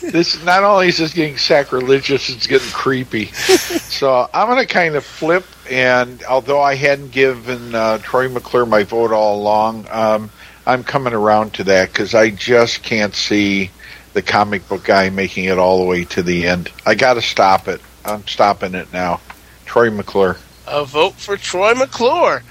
[0.00, 3.26] this not only is this getting sacrilegious, it's getting creepy.
[3.26, 8.66] so I'm going to kind of flip, and although I hadn't given uh, Troy McClure
[8.66, 10.30] my vote all along, um,
[10.66, 13.70] I'm coming around to that because I just can't see
[14.12, 16.70] the comic book guy making it all the way to the end.
[16.84, 17.80] I got to stop it.
[18.04, 19.20] I'm stopping it now.
[19.64, 20.36] Troy McClure.
[20.66, 22.42] a vote for Troy McClure.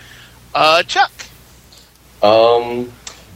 [0.56, 1.12] Uh, Chuck,
[2.24, 2.92] Um,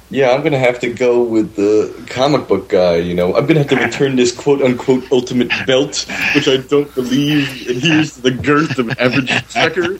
[0.09, 2.97] yeah, I'm gonna have to go with the comic book guy.
[2.97, 6.05] You know, I'm gonna have to return this quote unquote ultimate belt,
[6.35, 9.99] which I don't believe adheres to the girth of average trucker.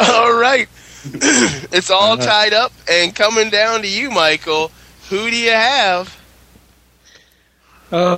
[0.10, 0.68] all right.
[1.72, 4.70] it's all tied up and coming down to you, Michael.
[5.08, 6.16] Who do you have?
[7.92, 8.16] Oh,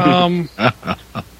[0.00, 0.48] um,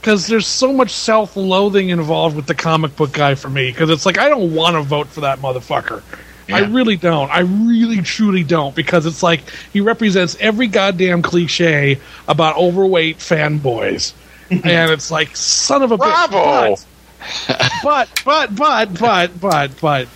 [0.00, 3.70] because there's so much self-loathing involved with the comic book guy for me.
[3.70, 6.02] Because it's like I don't want to vote for that motherfucker.
[6.50, 7.30] I really don't.
[7.30, 9.42] I really truly don't because it's like
[9.72, 14.14] he represents every goddamn cliche about overweight fanboys,
[14.50, 16.36] and it's like son of a Bravo!
[16.36, 16.84] bitch.
[17.82, 20.08] But but but but but but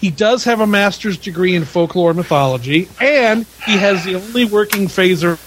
[0.00, 4.44] he does have a master's degree in folklore and mythology, and he has the only
[4.44, 5.38] working phaser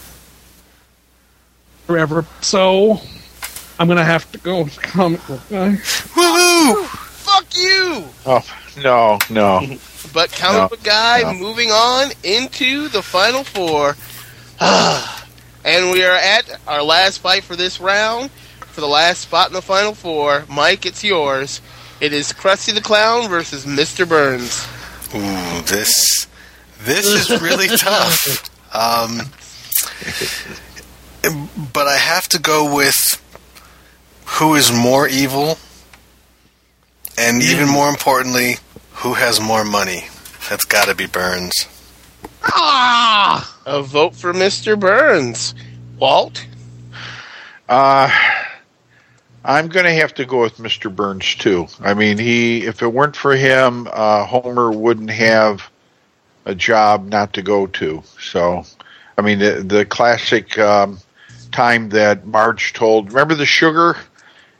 [1.90, 2.26] ever.
[2.42, 3.02] So
[3.80, 5.74] I'm gonna have to go with comic book guy.
[5.76, 6.86] Woohoo!
[6.86, 8.06] Fuck you!
[8.26, 8.44] Oh
[8.84, 9.78] no, no.
[10.14, 11.34] But comic No, book guy no.
[11.34, 13.96] moving on into the final four.
[14.60, 18.32] and we are at our last fight for this round.
[18.78, 21.62] For the last spot in the final four, Mike, it's yours.
[22.00, 24.08] It is Krusty the Clown versus Mr.
[24.08, 24.68] Burns.
[25.16, 26.28] Ooh, this
[26.82, 28.48] this is really tough.
[28.72, 29.32] Um,
[31.74, 33.20] but I have to go with
[34.26, 35.58] who is more evil,
[37.18, 38.58] and even more importantly,
[38.92, 40.04] who has more money.
[40.52, 41.66] That's got to be Burns.
[42.44, 43.58] Ah!
[43.66, 44.80] A vote for Mr.
[44.80, 45.56] Burns.
[45.98, 46.46] Walt?
[47.68, 48.10] Uh,
[49.48, 50.94] I'm going to have to go with Mr.
[50.94, 51.68] Burns too.
[51.80, 55.70] I mean, he if it weren't for him, uh, Homer wouldn't have
[56.46, 58.04] a job not to go to.
[58.22, 58.64] So,
[59.18, 61.00] I mean, the the classic um,
[61.52, 63.98] time that Marge told, remember the sugar,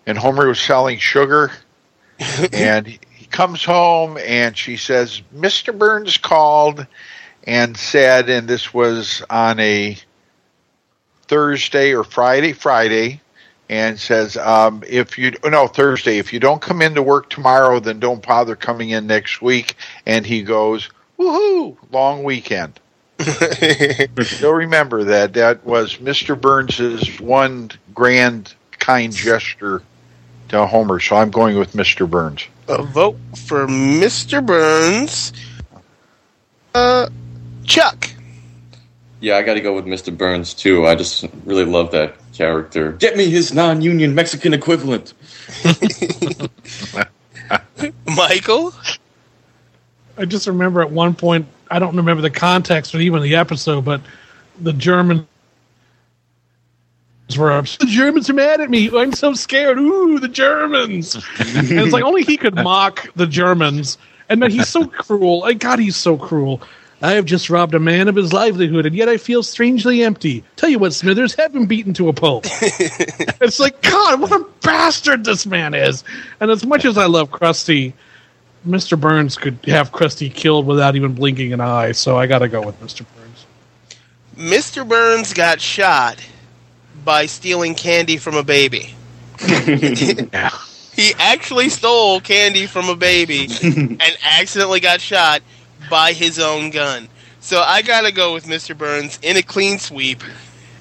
[0.06, 1.52] and Homer was selling sugar,
[2.54, 5.78] and he he comes home and she says, Mr.
[5.78, 6.88] Burns called
[7.44, 9.98] and said, and this was on a
[11.24, 13.20] Thursday or Friday, Friday,
[13.70, 18.00] and says, um, if you no Thursday, if you don't come into work tomorrow, then
[18.00, 19.76] don't bother coming in next week.
[20.06, 20.90] And he goes,
[21.20, 22.80] woohoo, long weekend.
[24.40, 25.34] You'll remember that.
[25.34, 26.40] That was Mr.
[26.40, 29.82] Burns's one grand kind gesture
[30.50, 31.00] to Homer.
[31.00, 32.10] So I'm going with Mr.
[32.10, 32.46] Burns.
[32.68, 34.46] A vote for Mr.
[34.46, 35.34] Burns.
[36.76, 37.10] Uh,
[37.66, 38.10] Chuck.
[39.20, 40.16] Yeah, I got to go with Mr.
[40.16, 40.86] Burns too.
[40.86, 42.92] I just really love that character.
[42.94, 45.14] Get me his non-union Mexican equivalent.
[48.06, 48.74] Michael?
[50.18, 53.86] I just remember at one point, I don't remember the context or even the episode,
[53.86, 54.02] but
[54.60, 55.26] the Germans
[57.38, 57.80] were upset.
[57.80, 58.90] The Germans are mad at me.
[58.96, 59.80] I'm so scared.
[59.80, 61.16] Ooh, the Germans.
[61.40, 63.98] and it's like only he could mock the Germans.
[64.30, 65.40] And then he's so cruel.
[65.40, 66.62] Like, God, he's so cruel.
[67.02, 70.44] I have just robbed a man of his livelihood, and yet I feel strangely empty.
[70.56, 72.46] Tell you what, Smithers, have him beaten to a pulp.
[72.52, 76.04] it's like, God, what a bastard this man is.
[76.40, 77.94] And as much as I love Krusty,
[78.68, 79.00] Mr.
[79.00, 82.62] Burns could have Krusty killed without even blinking an eye, so I got to go
[82.62, 83.06] with Mr.
[83.16, 83.46] Burns.
[84.36, 84.88] Mr.
[84.88, 86.20] Burns got shot
[87.06, 88.96] by stealing candy from a baby.
[89.40, 95.44] he actually stole candy from a baby and accidentally got shot
[95.90, 97.08] by his own gun.
[97.40, 98.78] So I gotta go with Mr.
[98.78, 100.22] Burns in a clean sweep.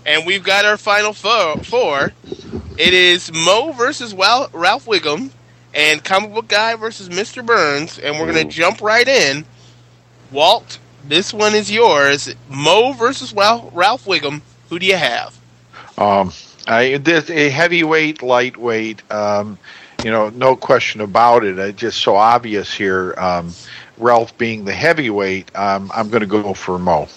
[0.04, 1.59] And we've got our final four.
[1.64, 2.12] four.
[2.78, 5.30] It is Moe versus Ralph Wiggum
[5.74, 7.44] and Comic Book Guy versus Mr.
[7.44, 7.98] Burns.
[7.98, 9.44] And we're gonna jump right in.
[10.30, 12.34] Walt, this one is yours.
[12.48, 14.42] Moe versus Ralph Wiggum.
[14.68, 15.38] Who do you have?
[15.98, 16.32] Um,
[16.66, 19.11] I this a heavyweight, lightweight.
[19.11, 19.59] Um,
[20.04, 21.59] you know, no question about it.
[21.59, 23.14] It's just so obvious here.
[23.16, 23.54] Um,
[23.99, 27.09] Ralph being the heavyweight, um, I'm going to go for Moe.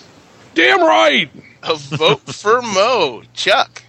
[0.55, 1.29] Damn right.
[1.63, 3.23] A vote for Moe.
[3.33, 3.83] Chuck.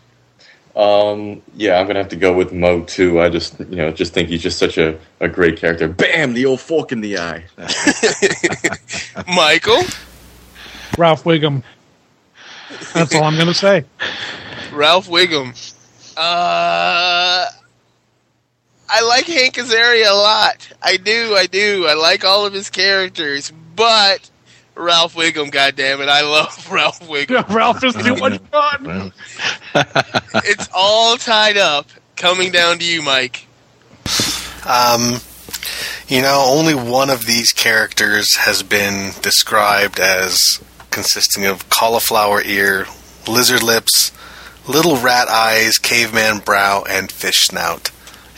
[0.77, 3.21] Um, yeah, I'm gonna have to go with Moe too.
[3.21, 5.89] I just, you know, just think he's just such a, a great character.
[5.89, 7.45] Bam, the old fork in the eye.
[9.35, 9.83] Michael.
[10.97, 11.63] Ralph Wiggum.
[12.95, 13.85] That's all I'm going to say.
[14.73, 15.55] Ralph Wiggum.
[16.17, 17.47] Uh,
[18.93, 20.69] I like Hank Azaria a lot.
[20.83, 21.87] I do, I do.
[21.87, 24.29] I like all of his characters, but
[24.75, 27.49] Ralph Wiggum, goddammit, I love Ralph Wiggum.
[27.55, 29.13] Ralph is too much fun.
[30.45, 31.87] it's all tied up.
[32.17, 33.47] Coming down to you, Mike.
[34.67, 35.21] Um,
[36.09, 40.61] you know, only one of these characters has been described as
[40.91, 42.87] consisting of cauliflower ear,
[43.29, 44.13] lizard lips,
[44.67, 47.91] little rat eyes, caveman brow, and fish snout.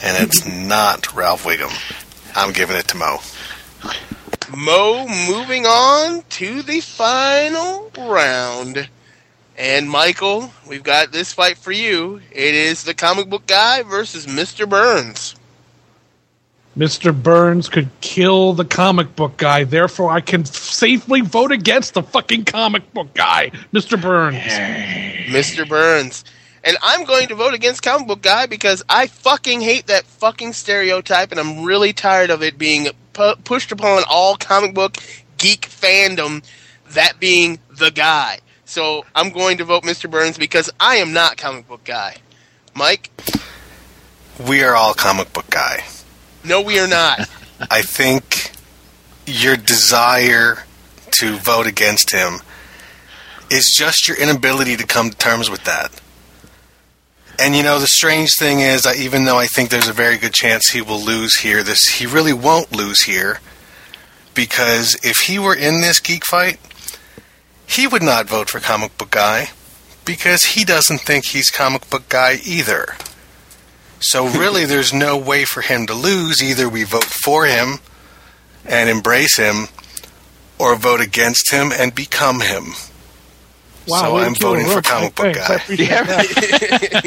[0.03, 1.73] And it's not Ralph Wiggum.
[2.35, 3.21] I'm giving it to Moe.
[4.57, 8.89] Moe moving on to the final round.
[9.57, 12.21] And Michael, we've got this fight for you.
[12.33, 14.69] It is the comic book guy versus Mr.
[14.69, 15.37] Burns.
[16.77, 17.15] Mr.
[17.23, 19.65] Burns could kill the comic book guy.
[19.65, 24.01] Therefore, I can safely vote against the fucking comic book guy, Mr.
[24.01, 24.39] Burns.
[25.29, 25.69] Mr.
[25.69, 26.25] Burns.
[26.65, 30.53] And I'm going to vote against comic book guy because I fucking hate that fucking
[30.53, 34.97] stereotype and I'm really tired of it being pu- pushed upon all comic book
[35.39, 36.45] geek fandom,
[36.91, 38.39] that being the guy.
[38.65, 40.11] So I'm going to vote Mr.
[40.11, 42.17] Burns because I am not comic book guy.
[42.75, 43.11] Mike?
[44.47, 45.85] We are all comic book guy.
[46.45, 47.29] No, we are not.
[47.71, 48.53] I think
[49.27, 50.65] your desire
[51.13, 52.41] to vote against him
[53.51, 56.01] is just your inability to come to terms with that.
[57.39, 60.19] And you know, the strange thing is, that even though I think there's a very
[60.19, 63.41] good chance he will lose here, this he really won't lose here
[64.35, 66.59] because if he were in this geek fight,
[67.67, 69.49] he would not vote for comic book guy
[70.05, 72.97] because he doesn't think he's comic book guy either.
[74.01, 76.43] So really, there's no way for him to lose.
[76.43, 77.79] Either we vote for him
[78.65, 79.69] and embrace him,
[80.59, 82.75] or vote against him and become him.
[83.89, 85.55] Wow, so I'm voting for comic book Thanks, guy.
[85.57, 85.89] appreciate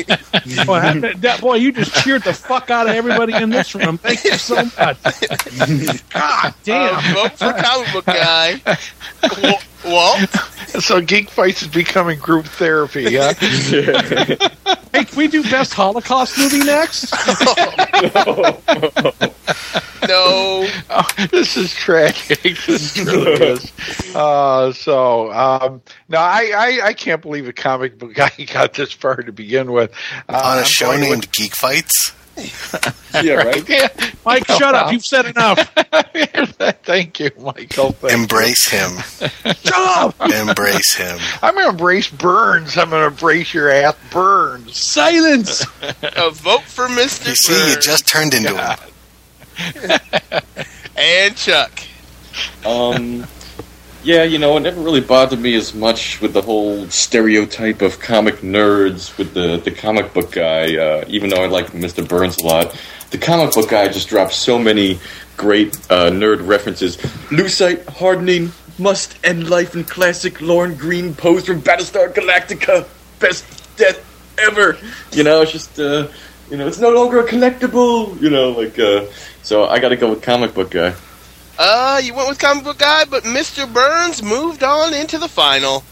[0.07, 0.63] that.
[0.67, 3.97] boy, that, that- boy, you just cheered the fuck out of everybody in this room.
[3.97, 4.75] Thank you so much.
[6.11, 6.95] God damn.
[6.95, 8.59] Uh, vote for comic book guy.
[9.85, 10.29] Wa- Walt?
[10.81, 13.33] So Geek Fights is becoming group therapy, huh?
[14.91, 17.13] Hey, can we do best Holocaust movie next?
[20.07, 20.67] No.
[20.91, 22.39] Oh, this is tragic.
[22.67, 23.71] This really is.
[24.15, 28.93] Uh, so, um, no, I, I, I can't believe a comic book guy got this
[28.93, 29.91] far to begin with.
[30.29, 32.13] Uh, On a I'm show going with- named Geek Fights.
[33.23, 33.69] Yeah, right.
[33.69, 33.87] Yeah.
[34.25, 34.91] Mike, shut up.
[34.91, 35.59] You've said enough.
[36.83, 37.91] Thank you, Michael.
[37.91, 38.19] Thank you.
[38.21, 38.91] Embrace him.
[39.63, 40.15] Shut up.
[40.31, 41.17] Embrace him.
[41.41, 42.77] I'm going to embrace Burns.
[42.77, 44.77] I'm going to embrace your ass, Burns.
[44.77, 45.65] Silence.
[45.81, 47.29] A vote for Mr.
[47.29, 48.77] You see, you just turned into him.
[50.97, 51.81] And Chuck.
[52.65, 53.27] Um,
[54.05, 57.99] yeah, you know, it never really bothered me as much with the whole stereotype of
[57.99, 62.07] comic nerds with the, the comic book guy, uh, even though I like Mr.
[62.07, 62.79] Burns a lot.
[63.09, 64.99] The comic book guy just dropped so many
[65.37, 66.97] great uh, nerd references.
[67.31, 72.87] Lucite, hardening, must end life in classic Lorne Greene pose from Battlestar Galactica.
[73.19, 73.43] Best
[73.75, 74.05] death
[74.37, 74.77] ever.
[75.13, 76.09] You know, it's just, uh,
[76.51, 78.21] you know, it's no longer a collectible.
[78.21, 79.07] You know, like, uh,
[79.41, 80.93] so I gotta go with comic book guy.
[81.57, 83.71] Uh, you went with comic book guy, but Mr.
[83.71, 85.83] Burns moved on into the final,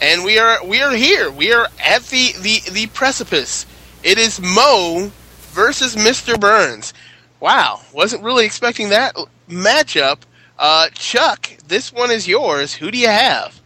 [0.00, 1.30] and we are we are here.
[1.30, 3.66] We are at the the the precipice.
[4.02, 5.12] It is Moe
[5.52, 6.40] versus Mr.
[6.40, 6.94] Burns.
[7.38, 9.14] Wow, wasn't really expecting that
[9.48, 10.18] matchup.
[10.58, 12.74] Uh, Chuck, this one is yours.
[12.74, 13.60] Who do you have?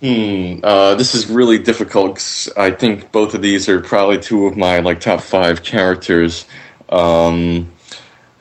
[0.00, 0.60] Hmm.
[0.62, 2.16] Uh, this is really difficult.
[2.16, 6.44] 'cause I think both of these are probably two of my like top five characters.
[6.90, 7.70] Um,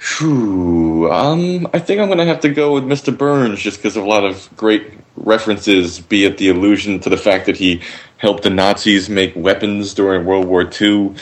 [0.04, 3.16] whew, um, I think I'm gonna have to go with Mr.
[3.18, 7.18] Burns just because of a lot of great references, be it the allusion to the
[7.18, 7.82] fact that he
[8.18, 11.16] helped the Nazis make weapons during World War II,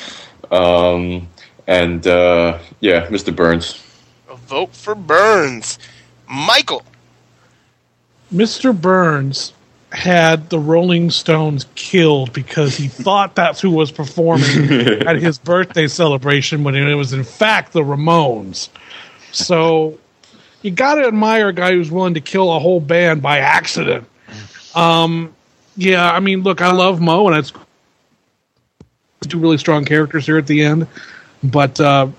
[0.52, 1.28] um,
[1.68, 3.36] and uh, yeah, Mr.
[3.36, 3.84] Burns.
[4.30, 5.78] A vote for Burns.
[6.28, 6.84] Michael.
[8.34, 8.80] Mr.
[8.80, 9.54] Burns
[9.92, 14.72] had the Rolling Stones killed because he thought that's who was performing
[15.08, 18.70] at his birthday celebration when it was in fact the Ramones.
[19.32, 19.98] So
[20.62, 24.08] you got to admire a guy who's willing to kill a whole band by accident.
[24.76, 25.34] Um,
[25.76, 27.52] yeah, I mean, look, I love Moe, and it's
[29.28, 30.88] two really strong characters here at the end.
[31.44, 32.10] But uh,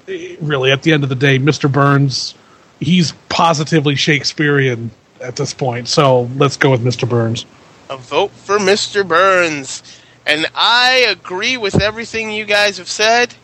[0.40, 1.70] really, at the end of the day, Mr.
[1.70, 2.34] Burns,
[2.80, 5.88] he's positively Shakespearean at this point.
[5.88, 7.08] So let's go with Mr.
[7.08, 7.46] Burns.
[7.92, 9.06] A vote for Mr.
[9.06, 9.82] Burns.
[10.24, 13.34] And I agree with everything you guys have said,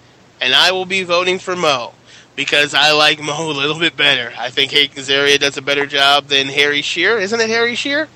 [0.40, 1.92] and I will be voting for Moe
[2.34, 4.32] because I like Moe a little bit better.
[4.38, 7.18] I think Hank Azaria does a better job than Harry Shearer.
[7.18, 8.08] Isn't it Harry Shearer?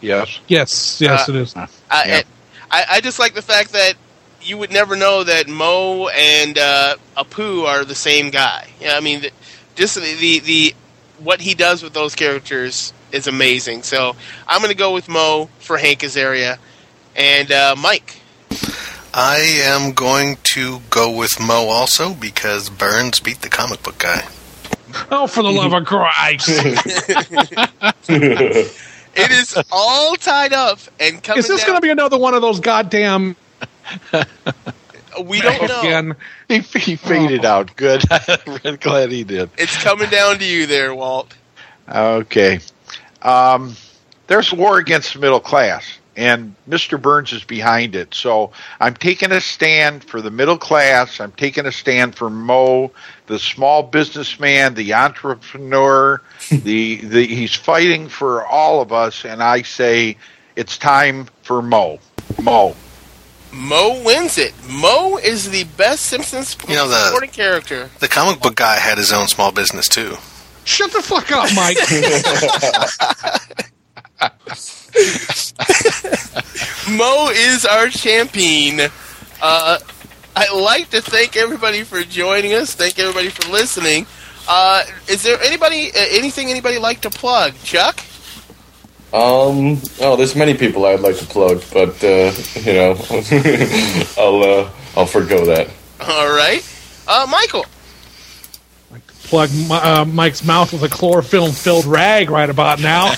[0.00, 0.38] Yes.
[0.46, 1.56] Yes, yes, Uh, it is.
[1.56, 2.22] I, Yeah.
[2.70, 3.94] I, I just like the fact that
[4.40, 8.68] you would never know that Moe and uh, Apu are the same guy.
[8.80, 9.30] Yeah, I mean, the,
[9.74, 10.74] just the, the the
[11.18, 13.82] what he does with those characters is amazing.
[13.82, 16.58] So I'm going to go with Moe for Hank Azaria
[17.14, 18.18] and uh, Mike.
[19.14, 24.26] I am going to go with Moe also because Burns beat the comic book guy.
[25.10, 26.50] Oh, for the love of Christ!
[29.14, 32.40] It is all tied up and coming is this going to be another one of
[32.40, 33.36] those goddamn?
[35.22, 35.80] we don't know.
[35.80, 36.16] Again.
[36.48, 37.76] He, he faded out.
[37.76, 38.02] Good.
[38.64, 39.50] I'm glad he did.
[39.58, 41.34] It's coming down to you there, Walt.
[41.88, 42.60] Okay.
[43.24, 43.76] Um,
[44.26, 47.00] there's war against the middle class, and Mr.
[47.00, 48.14] Burns is behind it.
[48.14, 51.20] So I'm taking a stand for the middle class.
[51.20, 52.90] I'm taking a stand for Moe,
[53.26, 56.20] the small businessman, the entrepreneur.
[56.50, 60.16] the, the he's fighting for all of us, and I say
[60.56, 61.98] it's time for Moe.
[62.40, 62.74] Moe.
[63.52, 64.54] Moe wins it.
[64.66, 67.90] Moe is the best Simpsons You know, the- supporting character.
[68.00, 70.16] The comic book guy had his own small business too.
[70.64, 71.76] Shut the fuck up, Mike.
[76.90, 78.90] Moe is our champion.
[79.40, 79.78] Uh,
[80.36, 82.74] I'd like to thank everybody for joining us.
[82.74, 84.06] Thank everybody for listening.
[84.48, 87.54] Uh, is there anybody, uh, anything anybody like to plug?
[87.64, 88.00] Chuck?
[89.12, 89.78] Um.
[90.00, 92.92] Oh, there's many people I'd like to plug, but uh, you know,
[94.16, 95.68] I'll uh, I'll forgo that.
[96.00, 96.64] All right.
[97.06, 97.66] Uh, Michael?
[99.32, 103.14] Plug Mi- uh, Mike's mouth with a chlorophyll-filled rag right about now.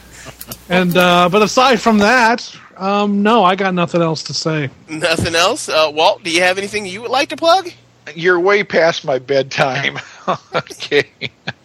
[0.70, 4.70] and uh, but aside from that, um, no, I got nothing else to say.
[4.88, 5.68] Nothing else?
[5.68, 7.68] Uh, Walt, do you have anything you would like to plug?
[8.14, 9.98] You're way past my bedtime.
[10.54, 11.10] okay.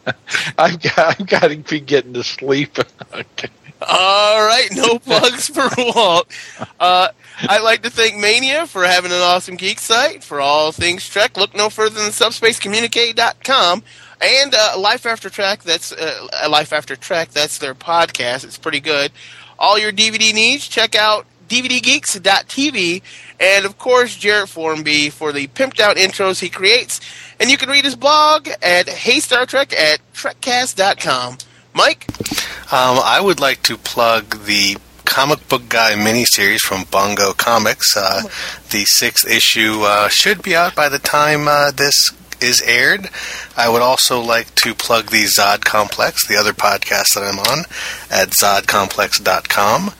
[0.57, 2.79] I've got, I've got to be getting to sleep.
[3.13, 3.49] okay.
[3.81, 6.31] All right, no plugs for Walt.
[6.79, 7.09] Uh,
[7.41, 11.37] I'd like to thank Mania for having an awesome geek site for all things Trek.
[11.37, 13.83] Look no further than subspacecommunicate.com
[14.21, 15.61] and uh, Life After Trek.
[15.63, 17.29] That's uh, Life After Trek.
[17.29, 18.43] That's their podcast.
[18.43, 19.11] It's pretty good.
[19.59, 23.01] All your DVD needs, check out DVDGeeks.tv,
[23.39, 26.99] and of course Jarrett Formby for the pimped out intros he creates.
[27.39, 31.37] And you can read his blog at Hey Star Trek at TrekCast.com.
[31.77, 32.07] Mike.
[32.73, 37.95] Um, I would like to plug the comic book guy miniseries from Bongo Comics.
[37.95, 38.23] Uh,
[38.71, 42.11] the sixth issue uh, should be out by the time uh, this
[42.41, 43.09] is aired.
[43.55, 47.65] I would also like to plug the Zod Complex, the other podcast that I'm on,
[48.11, 49.91] at zodcomplex.com.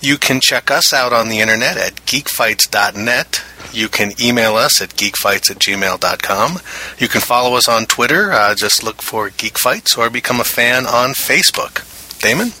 [0.00, 3.44] You can check us out on the internet at geekfights.net.
[3.72, 6.58] You can email us at geekfights at gmail.com.
[6.98, 8.32] You can follow us on Twitter.
[8.32, 11.84] Uh, just look for Geek Fights or become a fan on Facebook.
[12.20, 12.52] Damon?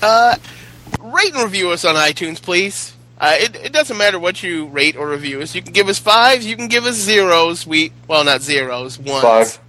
[0.00, 0.36] Uh,
[1.00, 2.94] rate and review us on iTunes, please.
[3.18, 5.54] Uh, it, it doesn't matter what you rate or review us.
[5.54, 6.46] You can give us fives.
[6.46, 7.66] You can give us zeros.
[7.66, 8.98] We well, not zeros.
[8.98, 9.22] Ones.
[9.22, 9.60] Five.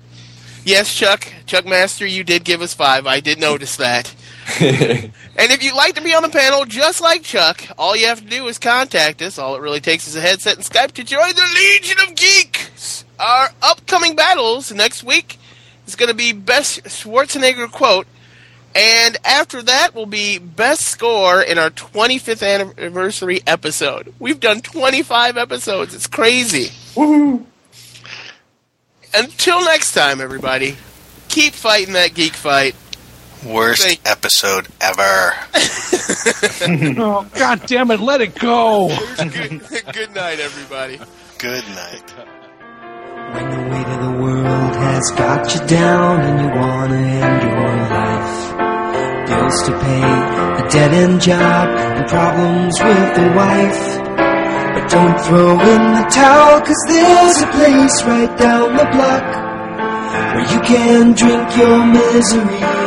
[0.64, 1.28] Yes, Chuck.
[1.46, 3.06] Chuck Master, you did give us five.
[3.06, 4.14] I did notice that.
[5.38, 8.22] And if you'd like to be on the panel, just like Chuck, all you have
[8.22, 9.38] to do is contact us.
[9.38, 13.04] All it really takes is a headset and Skype to join the Legion of Geeks.
[13.20, 15.38] Our upcoming battles next week
[15.88, 18.08] is going to be best Schwarzenegger quote,
[18.74, 22.42] and after that will be best score in our 25th
[22.78, 24.14] anniversary episode.
[24.20, 25.94] We've done 25 episodes.
[25.94, 26.72] It's crazy.
[29.14, 30.78] Until next time, everybody,
[31.28, 32.76] keep fighting that geek fight.
[33.46, 35.34] Worst Thank- episode ever.
[37.00, 38.88] oh, God damn it, let it go.
[39.18, 39.62] good,
[39.94, 41.00] good night, everybody.
[41.38, 42.14] Good night.
[43.34, 47.76] When the weight of the world has got you down and you wanna end your
[47.94, 49.28] life.
[49.28, 53.98] Bills to pay, a dead end job, and problems with the wife.
[54.74, 59.46] But don't throw in the towel, cause there's a place right down the block
[60.34, 62.85] where you can drink your misery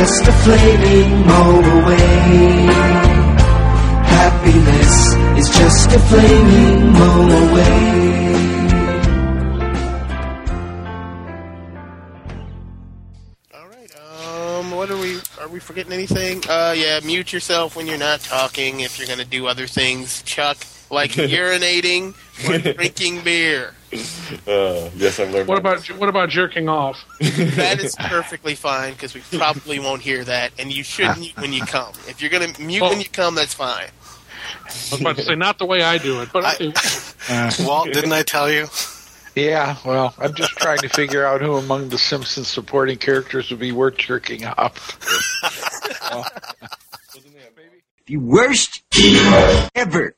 [0.00, 1.26] just a flaming
[1.66, 2.66] away.
[4.16, 8.59] Happiness is just a flaming Moe away.
[15.40, 15.58] Are we?
[15.58, 16.42] Forgetting anything?
[16.48, 18.80] Uh, yeah, mute yourself when you're not talking.
[18.80, 20.58] If you're going to do other things, Chuck,
[20.90, 22.14] like urinating
[22.48, 23.74] or drinking beer.
[24.46, 25.48] Uh, yes, I've learned.
[25.48, 27.02] What my about what about jerking off?
[27.20, 31.52] That is perfectly fine because we probably won't hear that, and you should mute when
[31.52, 31.92] you come.
[32.06, 33.88] If you're going to mute when you come, that's fine.
[34.62, 36.72] I was about to say not the way I do it, but okay.
[37.64, 38.66] Walt, didn't I tell you?
[39.40, 43.58] Yeah, well, I'm just trying to figure out who among the Simpsons supporting characters would
[43.58, 44.98] be worth jerking off.
[48.06, 48.82] The worst
[49.76, 50.16] ever.